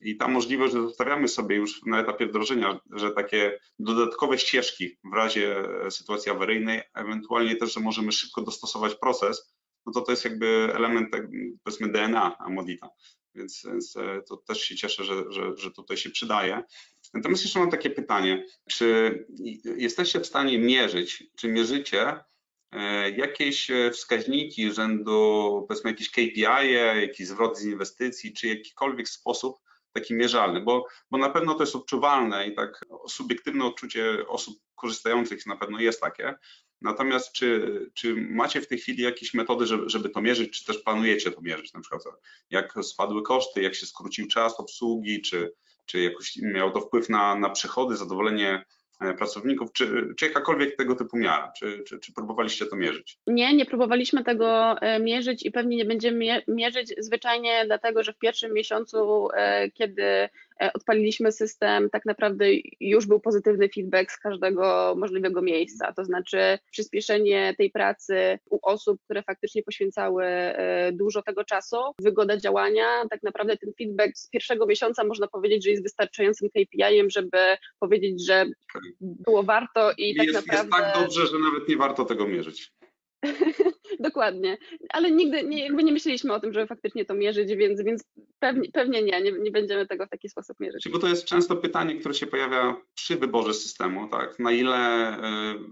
i 0.00 0.16
ta 0.16 0.28
możliwość, 0.28 0.72
że 0.72 0.82
zostawiamy 0.82 1.28
sobie 1.28 1.56
już 1.56 1.82
na 1.86 2.00
etapie 2.00 2.26
wdrożenia, 2.26 2.80
że 2.90 3.10
takie 3.10 3.60
dodatkowe 3.78 4.38
ścieżki 4.38 4.98
w 5.04 5.14
razie 5.14 5.64
e, 5.86 5.90
sytuacji 5.90 6.32
awaryjnej, 6.32 6.82
ewentualnie 6.94 7.56
też, 7.56 7.74
że 7.74 7.80
możemy 7.80 8.12
szybko 8.12 8.42
dostosować 8.42 8.94
proces, 8.94 9.54
no 9.86 9.92
to 9.92 10.00
to 10.00 10.12
jest 10.12 10.24
jakby 10.24 10.46
element, 10.74 11.12
tak, 11.12 11.22
powiedzmy, 11.64 11.88
DNA 11.88 12.38
Amodita. 12.38 12.88
Więc, 13.34 13.62
więc 13.66 13.96
e, 13.96 14.22
to 14.28 14.36
też 14.36 14.60
się 14.60 14.76
cieszę, 14.76 15.04
że, 15.04 15.24
że, 15.30 15.56
że 15.56 15.70
tutaj 15.70 15.96
się 15.96 16.10
przydaje. 16.10 16.62
Natomiast 17.14 17.42
jeszcze 17.42 17.58
mam 17.58 17.70
takie 17.70 17.90
pytanie, 17.90 18.46
czy 18.68 19.26
jesteście 19.76 20.20
w 20.20 20.26
stanie 20.26 20.58
mierzyć, 20.58 21.24
czy 21.36 21.48
mierzycie 21.48 22.20
e, 22.72 23.10
jakieś 23.10 23.70
wskaźniki 23.92 24.72
rzędu, 24.72 25.64
powiedzmy 25.68 25.90
jakieś 25.90 26.10
KPI, 26.10 26.72
jakiś 27.00 27.26
zwrot 27.26 27.58
z 27.58 27.64
inwestycji, 27.64 28.32
czy 28.32 28.48
jakikolwiek 28.48 29.08
sposób 29.08 29.58
taki 29.92 30.14
mierzalny, 30.14 30.60
bo, 30.60 30.86
bo 31.10 31.18
na 31.18 31.30
pewno 31.30 31.54
to 31.54 31.62
jest 31.62 31.76
odczuwalne 31.76 32.46
i 32.46 32.54
tak 32.54 32.84
subiektywne 33.08 33.64
odczucie 33.64 34.28
osób 34.28 34.58
korzystających 34.74 35.46
na 35.46 35.56
pewno 35.56 35.80
jest 35.80 36.00
takie. 36.00 36.34
Natomiast 36.80 37.32
czy, 37.32 37.90
czy 37.94 38.14
macie 38.16 38.60
w 38.60 38.68
tej 38.68 38.78
chwili 38.78 39.02
jakieś 39.02 39.34
metody, 39.34 39.66
żeby, 39.66 39.90
żeby 39.90 40.08
to 40.08 40.20
mierzyć, 40.20 40.58
czy 40.58 40.64
też 40.64 40.78
planujecie 40.78 41.30
to 41.30 41.40
mierzyć? 41.40 41.72
Na 41.72 41.80
przykład 41.80 42.02
jak 42.50 42.74
spadły 42.82 43.22
koszty, 43.22 43.62
jak 43.62 43.74
się 43.74 43.86
skrócił 43.86 44.28
czas 44.28 44.60
obsługi, 44.60 45.22
czy, 45.22 45.52
czy 45.86 46.02
jakoś 46.02 46.36
miał 46.36 46.70
to 46.70 46.80
wpływ 46.80 47.08
na, 47.08 47.34
na 47.34 47.50
przychody, 47.50 47.96
zadowolenie 47.96 48.64
pracowników, 49.18 49.72
czy, 49.72 50.14
czy 50.16 50.26
jakakolwiek 50.26 50.76
tego 50.76 50.94
typu 50.94 51.16
miara? 51.16 51.52
Czy, 51.58 51.82
czy, 51.86 51.98
czy, 51.98 52.12
próbowaliście 52.12 52.66
to 52.66 52.76
mierzyć? 52.76 53.18
Nie, 53.26 53.54
nie 53.54 53.66
próbowaliśmy 53.66 54.24
tego 54.24 54.78
e, 54.80 55.00
mierzyć 55.00 55.46
i 55.46 55.50
pewnie 55.50 55.76
nie 55.76 55.84
będziemy 55.84 56.42
mierzyć 56.48 56.94
zwyczajnie 56.98 57.62
dlatego, 57.66 58.02
że 58.02 58.12
w 58.12 58.18
pierwszym 58.18 58.52
miesiącu, 58.52 59.28
e, 59.34 59.70
kiedy 59.70 60.02
E, 60.02 60.28
odpaliliśmy 60.74 61.32
system, 61.32 61.90
tak 61.90 62.06
naprawdę 62.06 62.44
już 62.80 63.06
był 63.06 63.20
pozytywny 63.20 63.68
feedback 63.74 64.12
z 64.12 64.18
każdego 64.18 64.94
możliwego 64.98 65.42
miejsca, 65.42 65.92
to 65.92 66.04
znaczy 66.04 66.58
przyspieszenie 66.70 67.54
tej 67.58 67.70
pracy 67.70 68.38
u 68.50 68.58
osób, 68.62 69.00
które 69.04 69.22
faktycznie 69.22 69.62
poświęcały 69.62 70.24
e, 70.24 70.92
dużo 70.92 71.22
tego 71.22 71.44
czasu, 71.44 71.76
wygoda 72.02 72.36
działania, 72.36 72.84
tak 73.10 73.22
naprawdę 73.22 73.56
ten 73.56 73.72
feedback 73.78 74.16
z 74.16 74.28
pierwszego 74.28 74.66
miesiąca 74.66 75.04
można 75.04 75.26
powiedzieć, 75.26 75.64
że 75.64 75.70
jest 75.70 75.82
wystarczającym 75.82 76.48
KPI-em, 76.48 77.10
żeby 77.10 77.38
powiedzieć, 77.78 78.26
że 78.26 78.46
było 79.00 79.42
warto 79.42 79.92
i 79.98 80.16
tak 80.16 80.26
jest, 80.26 80.46
naprawdę... 80.46 80.76
Jest 80.76 80.92
tak 80.94 81.02
dobrze, 81.02 81.26
że 81.26 81.38
nawet 81.38 81.68
nie 81.68 81.76
warto 81.76 82.04
tego 82.04 82.28
mierzyć. 82.28 82.72
Dokładnie, 84.00 84.58
ale 84.88 85.10
nigdy 85.10 85.44
nie, 85.44 85.64
jakby 85.64 85.84
nie 85.84 85.92
myśleliśmy 85.92 86.32
o 86.32 86.40
tym, 86.40 86.52
żeby 86.52 86.66
faktycznie 86.66 87.04
to 87.04 87.14
mierzyć, 87.14 87.54
więc, 87.56 87.82
więc 87.82 88.04
pewnie, 88.38 88.68
pewnie 88.72 89.02
nie, 89.02 89.20
nie, 89.22 89.32
nie 89.32 89.50
będziemy 89.50 89.86
tego 89.86 90.06
w 90.06 90.10
taki 90.10 90.28
sposób 90.28 90.60
mierzyć. 90.60 90.88
Bo 90.92 90.98
to 90.98 91.08
jest 91.08 91.24
często 91.24 91.56
pytanie, 91.56 91.96
które 91.96 92.14
się 92.14 92.26
pojawia 92.26 92.76
przy 92.94 93.16
wyborze 93.16 93.54
systemu, 93.54 94.08
tak? 94.08 94.38
Na 94.38 94.52
ile 94.52 95.16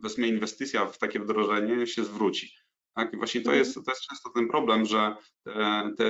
wezmę 0.03 0.29
inwestycja 0.29 0.87
w 0.87 0.99
takie 0.99 1.21
wdrożenie 1.21 1.87
się 1.87 2.05
zwróci. 2.05 2.66
Tak? 2.97 3.15
I 3.15 3.17
właśnie 3.17 3.41
to 3.41 3.51
mhm. 3.51 3.59
jest, 3.59 3.75
to 3.75 3.91
jest 3.91 4.03
często 4.03 4.31
ten 4.31 4.49
problem, 4.49 4.87
że 4.87 5.17
te, 5.45 5.53
te 5.99 6.05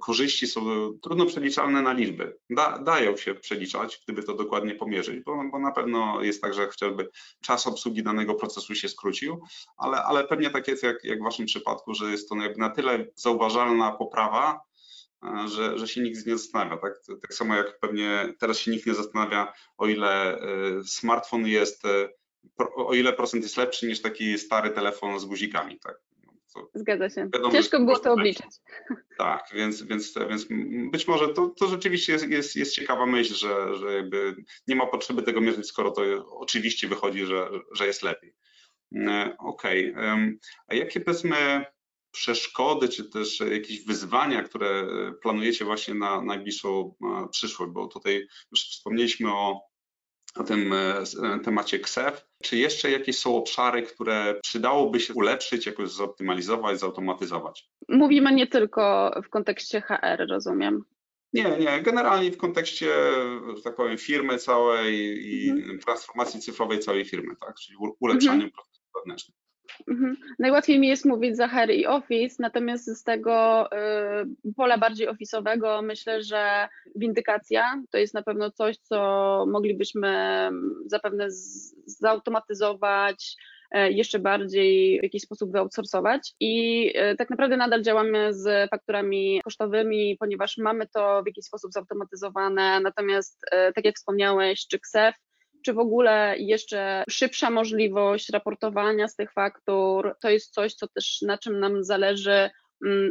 korzyści 0.00 0.46
są 0.46 0.60
trudno 1.02 1.26
przeliczalne 1.26 1.82
na 1.82 1.92
liczby. 1.92 2.36
Da, 2.50 2.78
dają 2.78 3.16
się 3.16 3.34
przeliczać, 3.34 4.00
gdyby 4.04 4.22
to 4.22 4.34
dokładnie 4.34 4.74
pomierzyć, 4.74 5.24
bo, 5.24 5.44
bo 5.52 5.58
na 5.58 5.72
pewno 5.72 6.22
jest 6.22 6.42
tak, 6.42 6.54
że 6.54 6.66
chociażby 6.66 7.08
czas 7.40 7.66
obsługi 7.66 8.02
danego 8.02 8.34
procesu 8.34 8.74
się 8.74 8.88
skrócił, 8.88 9.40
ale, 9.76 10.02
ale 10.02 10.24
pewnie 10.24 10.50
tak 10.50 10.68
jest 10.68 10.82
jak, 10.82 11.04
jak 11.04 11.20
w 11.20 11.24
Waszym 11.24 11.46
przypadku, 11.46 11.94
że 11.94 12.10
jest 12.10 12.28
to 12.28 12.34
na 12.56 12.70
tyle 12.70 13.06
zauważalna 13.14 13.92
poprawa, 13.92 14.60
e, 15.24 15.48
że, 15.48 15.78
że 15.78 15.88
się 15.88 16.00
nikt 16.00 16.26
nie 16.26 16.38
zastanawia. 16.38 16.76
Tak? 16.76 16.92
tak 17.22 17.34
samo 17.34 17.54
jak 17.54 17.78
pewnie 17.80 18.34
teraz 18.38 18.58
się 18.58 18.70
nikt 18.70 18.86
nie 18.86 18.94
zastanawia, 18.94 19.52
o 19.78 19.86
ile 19.86 20.38
e, 20.38 20.40
smartfon 20.84 21.46
jest, 21.46 21.84
e, 21.84 22.08
o 22.76 22.94
ile 22.94 23.12
procent 23.12 23.42
jest 23.42 23.56
lepszy 23.56 23.86
niż 23.86 24.02
taki 24.02 24.38
stary 24.38 24.70
telefon 24.70 25.20
z 25.20 25.24
guzikami. 25.24 25.78
Tak? 25.78 26.13
To 26.54 26.70
Zgadza 26.74 27.10
się. 27.10 27.28
Wiadomo, 27.34 27.52
Ciężko 27.52 27.80
było 27.80 27.98
to 27.98 28.12
obliczyć. 28.12 28.46
Tak, 29.18 29.48
więc, 29.54 29.82
więc, 29.82 30.14
więc 30.28 30.46
być 30.90 31.08
może 31.08 31.28
to, 31.28 31.48
to 31.48 31.66
rzeczywiście 31.66 32.12
jest, 32.12 32.28
jest, 32.28 32.56
jest 32.56 32.74
ciekawa 32.74 33.06
myśl, 33.06 33.34
że, 33.34 33.76
że 33.78 33.94
jakby 33.94 34.36
nie 34.68 34.76
ma 34.76 34.86
potrzeby 34.86 35.22
tego 35.22 35.40
mierzyć, 35.40 35.66
skoro 35.66 35.90
to 35.90 36.02
oczywiście 36.30 36.88
wychodzi, 36.88 37.24
że, 37.24 37.50
że 37.72 37.86
jest 37.86 38.02
lepiej. 38.02 38.34
E, 38.96 39.36
okej. 39.38 39.92
Okay. 39.92 40.38
A 40.66 40.74
jakie 40.74 41.00
powiedzmy 41.00 41.64
przeszkody, 42.10 42.88
czy 42.88 43.04
też 43.04 43.40
jakieś 43.40 43.84
wyzwania, 43.84 44.42
które 44.42 44.86
planujecie 45.22 45.64
właśnie 45.64 45.94
na 45.94 46.22
najbliższą 46.22 46.94
e, 47.02 47.28
przyszłość, 47.28 47.72
bo 47.72 47.86
tutaj 47.86 48.26
już 48.50 48.70
wspomnieliśmy 48.70 49.32
o 49.32 49.60
o 50.38 50.44
tym 50.44 50.72
e, 50.72 51.02
e, 51.22 51.38
temacie 51.38 51.78
KSEF. 51.78 52.26
Czy 52.42 52.56
jeszcze 52.56 52.90
jakieś 52.90 53.18
są 53.18 53.36
obszary, 53.36 53.82
które 53.82 54.34
przydałoby 54.42 55.00
się 55.00 55.14
ulepszyć, 55.14 55.66
jakoś 55.66 55.90
zoptymalizować, 55.90 56.80
zautomatyzować? 56.80 57.68
Mówimy 57.88 58.32
nie 58.32 58.46
tylko 58.46 59.14
w 59.24 59.28
kontekście 59.28 59.80
HR, 59.80 60.26
rozumiem. 60.28 60.84
Nie, 61.32 61.56
nie, 61.58 61.82
generalnie 61.82 62.32
w 62.32 62.36
kontekście, 62.36 62.86
że 63.56 63.62
tak 63.64 63.76
powiem, 63.76 63.98
firmy 63.98 64.38
całej 64.38 64.94
i 65.26 65.50
mhm. 65.50 65.78
transformacji 65.78 66.40
cyfrowej 66.40 66.78
całej 66.78 67.04
firmy, 67.04 67.36
tak? 67.40 67.54
Czyli 67.54 67.78
ulepszaniu 68.00 68.44
mhm. 68.44 68.50
procesów 68.50 68.84
wewnętrznych. 68.94 69.43
Mhm. 69.88 70.16
Najłatwiej 70.38 70.80
mi 70.80 70.88
jest 70.88 71.04
mówić 71.04 71.36
za 71.36 71.48
HR 71.48 71.70
i 71.70 71.86
Office, 71.86 72.36
natomiast 72.38 72.86
z 72.86 73.04
tego 73.04 73.66
y, 73.72 74.54
pola 74.56 74.78
bardziej 74.78 75.08
ofisowego 75.08 75.82
myślę, 75.82 76.22
że 76.22 76.68
windykacja 76.96 77.82
to 77.90 77.98
jest 77.98 78.14
na 78.14 78.22
pewno 78.22 78.50
coś, 78.50 78.76
co 78.76 78.96
moglibyśmy 79.48 80.50
zapewne 80.86 81.30
z, 81.30 81.74
zautomatyzować, 81.86 83.36
y, 83.76 83.92
jeszcze 83.92 84.18
bardziej 84.18 85.00
w 85.00 85.02
jakiś 85.02 85.22
sposób 85.22 85.52
wyoutsourcować 85.52 86.32
i 86.40 86.86
y, 87.12 87.16
tak 87.16 87.30
naprawdę 87.30 87.56
nadal 87.56 87.82
działamy 87.82 88.34
z 88.34 88.70
fakturami 88.70 89.40
kosztowymi, 89.44 90.16
ponieważ 90.20 90.56
mamy 90.58 90.86
to 90.94 91.22
w 91.22 91.26
jakiś 91.26 91.44
sposób 91.44 91.72
zautomatyzowane, 91.72 92.80
natomiast 92.80 93.40
y, 93.44 93.72
tak 93.72 93.84
jak 93.84 93.96
wspomniałeś, 93.96 94.66
czy 94.66 94.78
KSEF, 94.78 95.14
czy 95.64 95.72
w 95.72 95.78
ogóle 95.78 96.34
jeszcze 96.38 97.04
szybsza 97.10 97.50
możliwość 97.50 98.28
raportowania 98.28 99.08
z 99.08 99.16
tych 99.16 99.32
faktur. 99.32 100.16
To 100.20 100.30
jest 100.30 100.54
coś, 100.54 100.74
co 100.74 100.88
też 100.88 101.22
na 101.22 101.38
czym 101.38 101.60
nam 101.60 101.84
zależy 101.84 102.50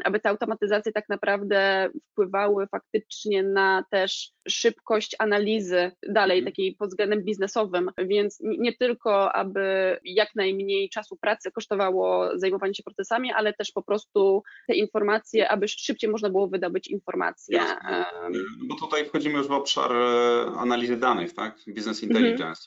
aby 0.04 0.20
te 0.20 0.30
automatyzacje 0.30 0.92
tak 0.92 1.10
naprawdę 1.10 1.90
wpływały 2.12 2.68
faktycznie 2.68 3.44
na 3.44 3.84
też 3.92 4.32
szybkość 4.48 5.16
analizy 5.20 5.92
dalej, 6.10 6.38
Mhm. 6.38 6.52
takiej 6.52 6.76
pod 6.76 6.90
względem 6.90 7.24
biznesowym, 7.24 7.90
więc 7.98 8.38
nie 8.42 8.74
tylko, 8.78 9.34
aby 9.36 9.98
jak 10.04 10.36
najmniej 10.36 10.90
czasu 10.90 11.18
pracy 11.22 11.52
kosztowało 11.52 12.30
zajmowanie 12.36 12.74
się 12.74 12.84
procesami, 12.84 13.32
ale 13.32 13.54
też 13.54 13.72
po 13.72 13.84
prostu 13.84 14.44
te 14.68 14.76
informacje, 14.76 15.50
aby 15.50 15.68
szybciej 15.68 16.10
można 16.10 16.30
było 16.30 16.48
wydobyć 16.48 16.88
informacje. 16.88 17.58
Jasne. 17.58 18.06
No 18.32 18.40
Bo 18.68 18.76
tutaj 18.76 19.06
wchodzimy 19.06 19.38
już 19.38 19.48
w 19.48 19.52
obszar 19.52 19.92
e, 19.92 20.46
analizy 20.58 20.98
danych, 20.98 21.34
tak? 21.34 21.56
Business 21.68 22.04
Mhm. 22.04 22.24
intelligence. 22.24 22.62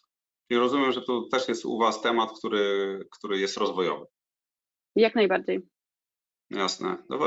I 0.50 0.56
rozumiem, 0.56 0.92
że 0.92 1.02
to 1.02 1.22
też 1.32 1.48
jest 1.48 1.64
u 1.64 1.78
Was 1.78 2.02
temat, 2.02 2.30
który, 2.38 2.98
który 3.10 3.38
jest 3.38 3.56
rozwojowy. 3.56 4.06
Jak 4.96 5.14
najbardziej. 5.14 5.60
Jasne. 6.50 6.96
No 7.08 7.18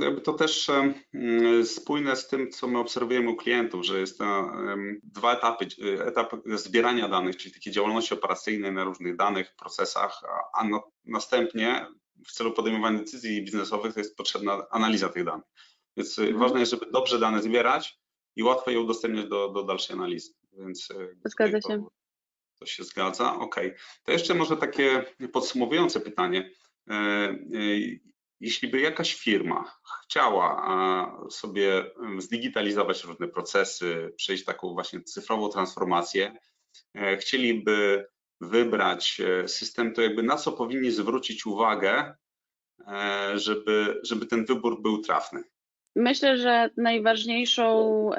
jakby 0.00 0.20
to 0.20 0.32
też 0.32 0.70
mm, 0.70 1.66
spójne 1.66 2.16
z 2.16 2.28
tym, 2.28 2.50
co 2.50 2.68
my 2.68 2.78
obserwujemy 2.78 3.30
u 3.30 3.36
klientów, 3.36 3.84
że 3.84 4.00
jest 4.00 4.18
to 4.18 4.52
dwa 5.02 5.32
etapy. 5.32 5.66
e, 5.98 6.06
Etap 6.06 6.32
zbierania 6.54 7.08
danych, 7.08 7.36
czyli 7.36 7.54
takiej 7.54 7.72
działalności 7.72 8.14
operacyjnej 8.14 8.72
na 8.72 8.84
różnych 8.84 9.16
danych, 9.16 9.54
procesach, 9.56 10.20
a, 10.54 10.64
na, 10.64 10.80
następnie 11.04 11.86
w 12.26 12.32
celu 12.32 12.52
podejmowania 12.52 12.98
decyzji 12.98 13.44
biznesowych 13.44 13.96
jest 13.96 14.16
potrzebna 14.16 14.66
analiza 14.70 15.08
tych 15.08 15.24
danych. 15.24 15.46
Więc 15.96 16.18
e, 16.18 16.22
Mhm. 16.22 16.38
ważne 16.38 16.60
jest, 16.60 16.70
żeby 16.72 16.86
dobrze 16.92 17.18
dane 17.18 17.42
zbierać 17.42 17.98
i 18.36 18.42
łatwo 18.42 18.70
je 18.70 18.80
udostępniać 18.80 19.28
do, 19.28 19.48
do 19.48 19.62
dalszej 19.62 19.96
analizy. 19.96 20.32
Więc 20.52 20.88
e, 20.90 21.08
Zgadza 21.24 21.60
się. 21.60 21.68
To, 21.78 21.90
to 22.58 22.66
się 22.66 22.84
zgadza. 22.84 23.34
Okej. 23.38 23.74
To 24.04 24.12
jeszcze 24.12 24.34
może 24.34 24.56
takie 24.56 25.04
podsumowujące 25.32 26.00
pytanie. 26.00 26.50
Jeśli 28.40 28.68
by 28.68 28.80
jakaś 28.80 29.14
firma 29.14 29.76
chciała 30.04 30.66
sobie 31.30 31.84
zdigitalizować 32.18 33.04
różne 33.04 33.28
procesy, 33.28 34.12
przejść 34.16 34.44
taką 34.44 34.72
właśnie 34.72 35.00
cyfrową 35.00 35.48
transformację, 35.48 36.36
e, 36.94 37.16
chcieliby 37.16 38.06
wybrać 38.40 39.20
e, 39.20 39.48
system, 39.48 39.94
to 39.94 40.02
jakby 40.02 40.22
na 40.22 40.36
co 40.36 40.52
powinni 40.52 40.90
zwrócić 40.90 41.46
uwagę, 41.46 42.14
e, 42.86 43.32
żeby, 43.38 44.00
żeby 44.04 44.26
ten 44.26 44.44
wybór 44.44 44.82
był 44.82 44.98
trafny? 44.98 45.42
Myślę, 45.96 46.36
że 46.36 46.70
najważniejszą 46.76 48.10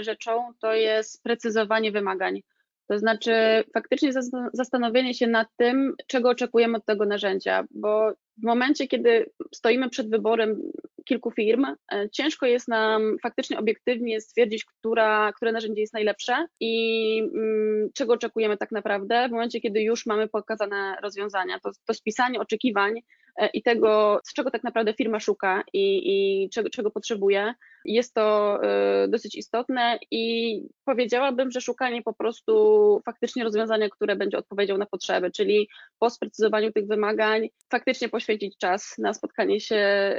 rzeczą 0.00 0.52
to 0.60 0.74
jest 0.74 1.22
precyzowanie 1.22 1.92
wymagań. 1.92 2.42
To 2.88 2.98
znaczy 2.98 3.64
faktycznie 3.74 4.12
zas- 4.12 4.50
zastanowienie 4.52 5.14
się 5.14 5.26
nad 5.26 5.48
tym, 5.56 5.94
czego 6.06 6.28
oczekujemy 6.28 6.78
od 6.78 6.84
tego 6.84 7.06
narzędzia, 7.06 7.64
bo 7.70 8.12
w 8.42 8.42
momencie, 8.42 8.86
kiedy 8.86 9.30
stoimy 9.54 9.90
przed 9.90 10.10
wyborem 10.10 10.62
kilku 11.04 11.30
firm, 11.30 11.64
e, 11.92 12.10
ciężko 12.10 12.46
jest 12.46 12.68
nam 12.68 13.16
faktycznie 13.22 13.58
obiektywnie 13.58 14.20
stwierdzić, 14.20 14.64
która, 14.64 15.32
które 15.32 15.52
narzędzie 15.52 15.80
jest 15.80 15.94
najlepsze 15.94 16.46
i 16.60 17.18
mm, 17.34 17.90
czego 17.94 18.12
oczekujemy 18.12 18.56
tak 18.56 18.72
naprawdę 18.72 19.28
w 19.28 19.32
momencie, 19.32 19.60
kiedy 19.60 19.82
już 19.82 20.06
mamy 20.06 20.28
pokazane 20.28 20.96
rozwiązania. 21.02 21.60
To, 21.60 21.70
to 21.84 21.94
spisanie 21.94 22.40
oczekiwań 22.40 23.02
e, 23.36 23.48
i 23.48 23.62
tego, 23.62 24.20
z 24.24 24.34
czego 24.34 24.50
tak 24.50 24.64
naprawdę 24.64 24.94
firma 24.94 25.20
szuka 25.20 25.62
i, 25.72 26.02
i 26.44 26.50
czego, 26.50 26.70
czego 26.70 26.90
potrzebuje, 26.90 27.54
jest 27.86 28.14
to 28.14 28.58
e, 28.62 29.08
dosyć 29.08 29.34
istotne 29.34 29.98
i 30.10 30.62
powiedziałabym, 30.84 31.50
że 31.50 31.60
szukanie 31.60 32.02
po 32.02 32.14
prostu 32.14 33.00
faktycznie 33.04 33.44
rozwiązania, 33.44 33.88
które 33.88 34.16
będzie 34.16 34.38
odpowiedzią 34.38 34.78
na 34.78 34.86
potrzeby, 34.86 35.30
czyli 35.30 35.68
po 35.98 36.10
sprecyzowaniu 36.10 36.72
tych 36.72 36.86
wymagań 36.86 37.48
faktycznie 37.70 38.08
poświęcić 38.08 38.58
czas 38.58 38.94
na 38.98 39.14
spotkanie 39.14 39.60
się 39.60 39.76
e, 39.76 40.14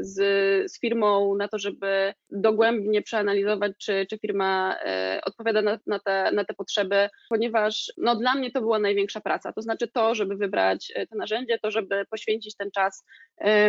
z, 0.00 0.16
z 0.72 0.80
firmą, 0.80 1.34
na 1.34 1.48
to, 1.48 1.58
żeby 1.58 2.14
dogłębnie 2.30 3.02
przeanalizować, 3.02 3.72
czy, 3.78 4.06
czy 4.10 4.18
firma 4.18 4.76
e, 4.84 5.20
odpowiada 5.24 5.62
na, 5.62 5.78
na, 5.86 5.98
te, 5.98 6.32
na 6.32 6.44
te 6.44 6.54
potrzeby, 6.54 7.08
ponieważ 7.28 7.92
no, 7.96 8.16
dla 8.16 8.34
mnie 8.34 8.50
to 8.50 8.60
była 8.60 8.78
największa 8.78 9.20
praca, 9.20 9.52
to 9.52 9.62
znaczy 9.62 9.88
to, 9.88 10.14
żeby 10.14 10.36
wybrać 10.36 10.92
to 11.10 11.16
narzędzie, 11.16 11.58
to, 11.58 11.70
żeby 11.70 12.04
poświęcić 12.10 12.56
ten 12.56 12.70
czas 12.70 13.04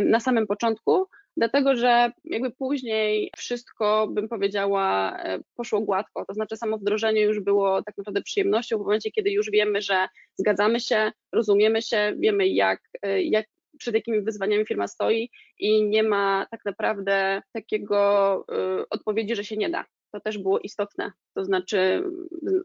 na 0.02 0.20
samym 0.20 0.48
początku, 0.48 1.08
dlatego 1.38 1.76
że 1.76 2.12
jakby 2.24 2.52
później 2.52 3.32
wszystko, 3.38 4.08
bym 4.08 4.30
powiedziała, 4.30 5.18
e, 5.24 5.40
poszło 5.56 5.82
gładko, 5.82 6.26
to 6.26 6.34
znaczy 6.34 6.58
samo 6.58 6.78
wdrożenie 6.78 7.22
już 7.22 7.40
było 7.40 7.84
tak 7.84 7.98
naprawdę 7.98 8.22
przyjemnością 8.22 8.78
w 8.78 8.82
momencie, 8.82 9.12
kiedy 9.12 9.32
już 9.32 9.52
wiemy, 9.52 9.82
że 9.82 10.08
zgadzamy 10.38 10.80
się, 10.80 11.12
rozumiemy 11.34 11.82
się, 11.82 12.14
wiemy 12.18 12.48
jak, 12.48 12.82
e, 13.02 13.24
jak 13.24 13.46
przed 13.78 13.96
jakimi 13.96 14.22
wyzwaniami 14.22 14.66
firma 14.66 14.88
stoi 14.88 15.30
i 15.60 15.84
nie 15.84 16.04
ma 16.04 16.46
tak 16.52 16.66
naprawdę 16.66 17.42
takiego 17.52 18.46
y, 18.82 18.90
odpowiedzi, 18.90 19.36
że 19.36 19.44
się 19.44 19.58
nie 19.58 19.70
da. 19.70 19.86
To 20.14 20.20
też 20.20 20.38
było 20.38 20.60
istotne. 20.60 21.12
To 21.34 21.46
znaczy 21.46 22.04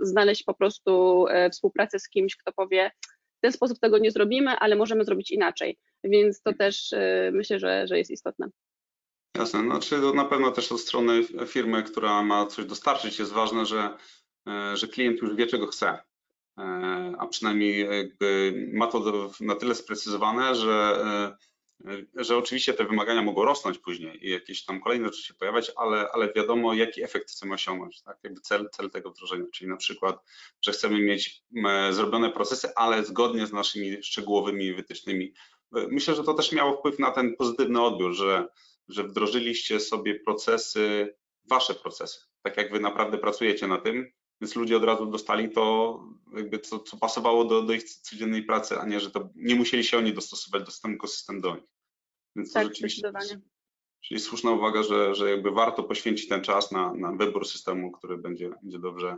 znaleźć 0.00 0.42
po 0.42 0.54
prostu 0.54 1.24
e, 1.28 1.50
współpracę 1.50 1.98
z 1.98 2.08
kimś, 2.08 2.36
kto 2.36 2.52
powie, 2.52 2.90
w 3.38 3.40
ten 3.40 3.52
sposób 3.52 3.78
tego 3.78 3.98
nie 3.98 4.10
zrobimy, 4.10 4.50
ale 4.50 4.76
możemy 4.76 5.04
zrobić 5.04 5.30
inaczej. 5.30 5.78
Więc 6.04 6.42
to 6.42 6.52
też 6.52 6.92
y, 6.92 7.30
myślę, 7.32 7.58
że, 7.58 7.86
że 7.86 7.98
jest 7.98 8.10
istotne. 8.10 8.48
Jasne, 9.36 9.60
znaczy 9.60 10.00
to 10.00 10.12
na 10.12 10.24
pewno 10.24 10.50
też 10.50 10.72
od 10.72 10.80
strony 10.80 11.24
firmy, 11.46 11.82
która 11.82 12.22
ma 12.22 12.46
coś 12.46 12.64
dostarczyć, 12.64 13.18
jest 13.18 13.32
ważne, 13.32 13.66
że, 13.66 13.96
e, 14.48 14.76
że 14.76 14.88
klient 14.88 15.22
już 15.22 15.34
wie, 15.34 15.46
czego 15.46 15.66
chce. 15.66 15.98
E, 16.58 17.12
A 17.18 17.26
przynajmniej 17.26 17.80
jakby 17.80 18.54
ma 18.72 18.86
to 18.86 19.30
na 19.40 19.54
tyle 19.54 19.74
sprecyzowane, 19.74 20.54
że, 20.54 20.98
e, 21.04 21.45
że 22.14 22.36
oczywiście 22.36 22.74
te 22.74 22.84
wymagania 22.84 23.22
mogą 23.22 23.44
rosnąć 23.44 23.78
później 23.78 24.26
i 24.26 24.30
jakieś 24.30 24.64
tam 24.64 24.80
kolejne 24.80 25.06
rzeczy 25.06 25.22
się 25.22 25.34
pojawiać, 25.34 25.72
ale, 25.76 26.08
ale 26.12 26.32
wiadomo, 26.32 26.74
jaki 26.74 27.02
efekt 27.02 27.30
chcemy 27.30 27.54
osiągnąć, 27.54 28.02
tak? 28.02 28.18
Jakby 28.22 28.40
cel, 28.40 28.68
cel 28.72 28.90
tego 28.90 29.10
wdrożenia, 29.10 29.44
czyli 29.52 29.70
na 29.70 29.76
przykład, 29.76 30.16
że 30.62 30.72
chcemy 30.72 31.00
mieć 31.00 31.42
m, 31.56 31.92
zrobione 31.92 32.30
procesy, 32.30 32.74
ale 32.74 33.04
zgodnie 33.04 33.46
z 33.46 33.52
naszymi 33.52 34.02
szczegółowymi 34.02 34.74
wytycznymi. 34.74 35.34
E, 35.76 35.86
Myślę, 35.90 36.14
że 36.14 36.24
to 36.24 36.34
też 36.34 36.52
miało 36.52 36.76
wpływ 36.78 36.98
na 36.98 37.10
ten 37.10 37.36
pozytywny 37.36 37.82
odbiór, 37.82 38.12
że 38.14 38.48
że 38.88 39.04
wdrożyliście 39.04 39.80
sobie 39.80 40.20
procesy, 40.20 41.14
wasze 41.44 41.74
procesy, 41.74 42.20
tak 42.42 42.56
jak 42.56 42.72
wy 42.72 42.80
naprawdę 42.80 43.18
pracujecie 43.18 43.66
na 43.66 43.78
tym, 43.78 44.12
więc 44.40 44.56
ludzie 44.56 44.76
od 44.76 44.84
razu 44.84 45.06
dostali 45.06 45.50
to, 45.50 45.98
jakby 46.36 46.58
co, 46.58 46.78
co 46.78 46.96
pasowało 46.96 47.44
do, 47.44 47.62
do 47.62 47.72
ich 47.72 47.84
codziennej 47.84 48.42
pracy, 48.42 48.78
a 48.78 48.86
nie, 48.86 49.00
że 49.00 49.10
to 49.10 49.28
nie 49.34 49.54
musieli 49.54 49.84
się 49.84 49.98
oni 49.98 50.12
dostosować 50.12 50.62
do 50.62 50.70
systemu, 50.70 51.06
system 51.06 51.40
do 51.40 51.56
nich. 51.56 51.70
Więc 52.36 52.52
to 52.52 52.54
Tak, 52.54 52.68
rzeczywiście. 52.68 53.12
Czyli 54.00 54.20
słuszna 54.20 54.50
uwaga, 54.50 54.82
że, 54.82 55.14
że 55.14 55.30
jakby 55.30 55.50
warto 55.50 55.82
poświęcić 55.82 56.28
ten 56.28 56.42
czas 56.42 56.72
na, 56.72 56.92
na 56.92 57.12
wybór 57.12 57.46
systemu, 57.48 57.92
który 57.92 58.18
będzie, 58.18 58.50
będzie 58.62 58.78
dobrze 58.78 59.16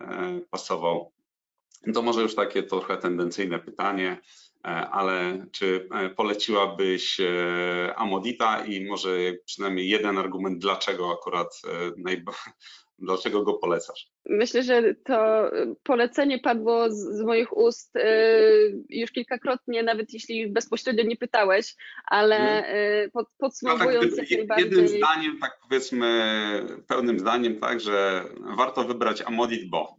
e, 0.00 0.40
pasował. 0.50 1.12
To 1.94 2.02
może 2.02 2.22
już 2.22 2.34
takie 2.34 2.62
trochę 2.62 2.96
tendencyjne 2.96 3.58
pytanie, 3.58 4.20
e, 4.64 4.68
ale 4.68 5.46
czy 5.52 5.88
e, 5.90 6.10
poleciłabyś 6.10 7.20
e, 7.20 7.94
Amodita 7.96 8.64
i 8.64 8.84
może 8.84 9.18
przynajmniej 9.44 9.88
jeden 9.88 10.18
argument, 10.18 10.58
dlaczego 10.58 11.12
akurat, 11.12 11.62
e, 11.66 11.90
najba- 11.96 12.52
dlaczego 13.02 13.42
go 13.42 13.54
polecasz? 13.54 14.08
Myślę, 14.26 14.62
że 14.62 14.94
to 14.94 15.50
polecenie 15.82 16.38
padło 16.38 16.90
z, 16.90 16.96
z 16.98 17.20
moich 17.22 17.56
ust 17.56 17.96
y, 17.96 18.02
już 18.88 19.10
kilkakrotnie, 19.12 19.82
nawet 19.82 20.12
jeśli 20.14 20.48
bezpośrednio 20.52 21.04
nie 21.04 21.16
pytałeś, 21.16 21.74
ale 22.06 22.64
y, 23.04 23.10
pod, 23.10 23.26
No 23.26 23.28
tak, 23.28 23.38
podsumowując 23.38 24.16
jak 24.18 24.30
je- 24.30 24.36
najbardziej. 24.36 24.64
jednym 24.70 24.88
zdaniem, 24.88 25.38
tak 25.40 25.58
powiedzmy, 25.68 26.06
pełnym 26.88 27.18
zdaniem, 27.18 27.60
tak, 27.60 27.80
że 27.80 28.24
warto 28.56 28.84
wybrać 28.84 29.22
Amodit, 29.22 29.70
bo. 29.70 29.96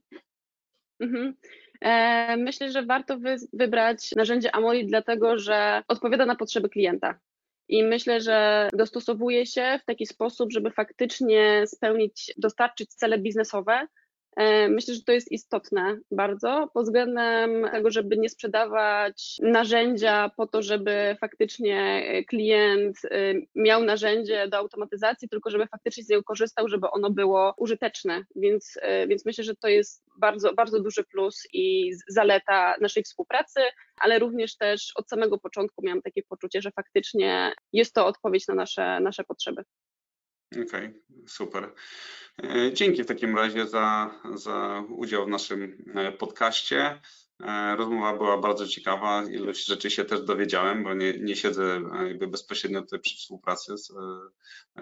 Mhm. 0.99 1.33
E, 1.81 2.37
Myślę, 2.37 2.71
że 2.71 2.83
warto 2.85 3.17
wy, 3.19 3.35
wybrać 3.53 4.11
narzędzie 4.15 4.55
Amoli, 4.55 4.85
dlatego 4.87 5.39
że 5.39 5.83
odpowiada 5.87 6.25
na 6.25 6.35
potrzeby 6.35 6.69
klienta. 6.69 7.19
I 7.67 7.83
myślę, 7.83 8.21
że 8.21 8.69
dostosowuje 8.73 9.45
się 9.45 9.79
w 9.81 9.85
taki 9.85 10.05
sposób, 10.05 10.51
żeby 10.51 10.71
faktycznie 10.71 11.63
spełnić, 11.67 12.33
dostarczyć 12.37 12.93
cele 12.93 13.17
biznesowe. 13.17 13.87
E, 14.35 14.69
Myślę, 14.69 14.93
że 14.93 15.03
to 15.03 15.11
jest 15.11 15.31
istotne 15.31 15.97
bardzo 16.11 16.69
pod 16.73 16.83
względem 16.83 17.69
tego, 17.71 17.91
żeby 17.91 18.17
nie 18.17 18.29
sprzedawać 18.29 19.37
narzędzia 19.41 20.31
po 20.37 20.47
to, 20.47 20.61
żeby 20.61 21.15
faktycznie 21.21 22.03
klient 22.27 22.97
e, 23.05 23.33
miał 23.55 23.83
narzędzie 23.83 24.47
do 24.47 24.57
automatyzacji, 24.57 25.29
tylko 25.29 25.49
żeby 25.49 25.67
faktycznie 25.67 26.03
z 26.03 26.09
niego 26.09 26.23
korzystał, 26.23 26.67
żeby 26.67 26.87
ono 26.89 27.09
było 27.09 27.53
użyteczne. 27.57 28.23
Więc, 28.35 28.73
e, 28.81 29.07
więc 29.07 29.25
myślę, 29.25 29.43
że 29.43 29.55
to 29.55 29.67
jest 29.67 30.03
bardzo, 30.17 30.53
bardzo 30.53 30.79
duży 30.79 31.03
plus 31.03 31.47
i 31.53 31.91
zaleta 32.07 32.75
naszej 32.81 33.03
współpracy, 33.03 33.59
ale 33.97 34.19
również 34.19 34.57
też 34.57 34.91
od 34.95 35.09
samego 35.09 35.37
początku 35.37 35.85
miałam 35.85 36.01
takie 36.01 36.23
poczucie, 36.23 36.61
że 36.61 36.71
faktycznie 36.71 37.53
jest 37.73 37.93
to 37.93 38.05
odpowiedź 38.05 38.47
na 38.47 38.55
nasze, 38.55 38.99
nasze 38.99 39.23
potrzeby. 39.23 39.63
Okej, 40.67 40.93
super. 41.27 41.69
E, 42.37 42.73
Dzięki 42.73 43.03
w 43.03 43.07
takim 43.07 43.37
razie 43.37 43.67
za, 43.67 44.11
za 44.35 44.83
udział 44.89 45.25
w 45.25 45.29
naszym 45.29 45.85
e, 45.95 46.11
podcaście. 46.11 47.01
E, 47.43 47.75
Rozmowa 47.75 48.17
była 48.17 48.37
bardzo 48.37 48.67
ciekawa, 48.67 49.23
ilość 49.23 49.65
rzeczy 49.65 49.91
się 49.91 50.05
też 50.05 50.21
dowiedziałem, 50.21 50.83
bo 50.83 50.93
nie, 50.93 51.13
nie 51.19 51.35
siedzę 51.35 51.81
jakby 52.07 52.27
bezpośrednio 52.27 52.81
tutaj 52.81 52.99
przy 52.99 53.15
współpracy 53.15 53.77
z, 53.77 53.93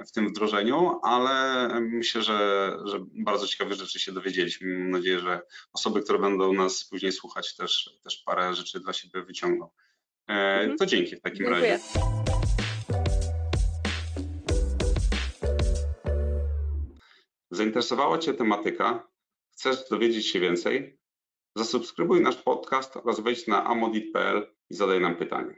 w 0.08 0.12
tym 0.12 0.30
wdrożeniu, 0.30 1.00
ale 1.04 1.68
myślę, 1.80 2.22
że, 2.22 2.72
że 2.86 3.00
bardzo 3.14 3.48
ciekawe 3.48 3.76
rzeczy 3.76 4.00
się 4.00 4.12
dowiedzieliśmy. 4.12 4.80
Mam 4.80 4.92
nadzieję, 4.92 5.20
że 5.20 5.42
osoby, 5.74 6.02
które 6.02 6.20
będą 6.20 6.54
nas 6.54 6.86
później 6.86 7.12
słuchać, 7.12 7.56
też, 7.56 7.90
też 8.04 8.18
parę 8.26 8.56
rzeczy 8.56 8.80
dla 8.80 8.94
siebie 8.94 9.24
wyciągną. 9.24 9.70
Mhm. 10.28 10.78
To 10.78 10.86
dzięki 10.86 11.16
w 11.16 11.22
takim 11.22 11.46
Dziękuję. 11.46 11.72
razie. 11.72 12.41
Zainteresowała 17.52 18.18
Cię 18.18 18.34
tematyka? 18.34 19.08
Chcesz 19.52 19.90
dowiedzieć 19.90 20.28
się 20.28 20.40
więcej? 20.40 21.00
Zasubskrybuj 21.56 22.22
nasz 22.22 22.36
podcast 22.36 22.98
oraz 22.98 23.20
wejdź 23.20 23.48
na 23.48 23.66
amodit.pl 23.66 24.56
i 24.70 24.76
zadaj 24.76 25.02
nam 25.02 25.16
pytanie. 25.16 25.56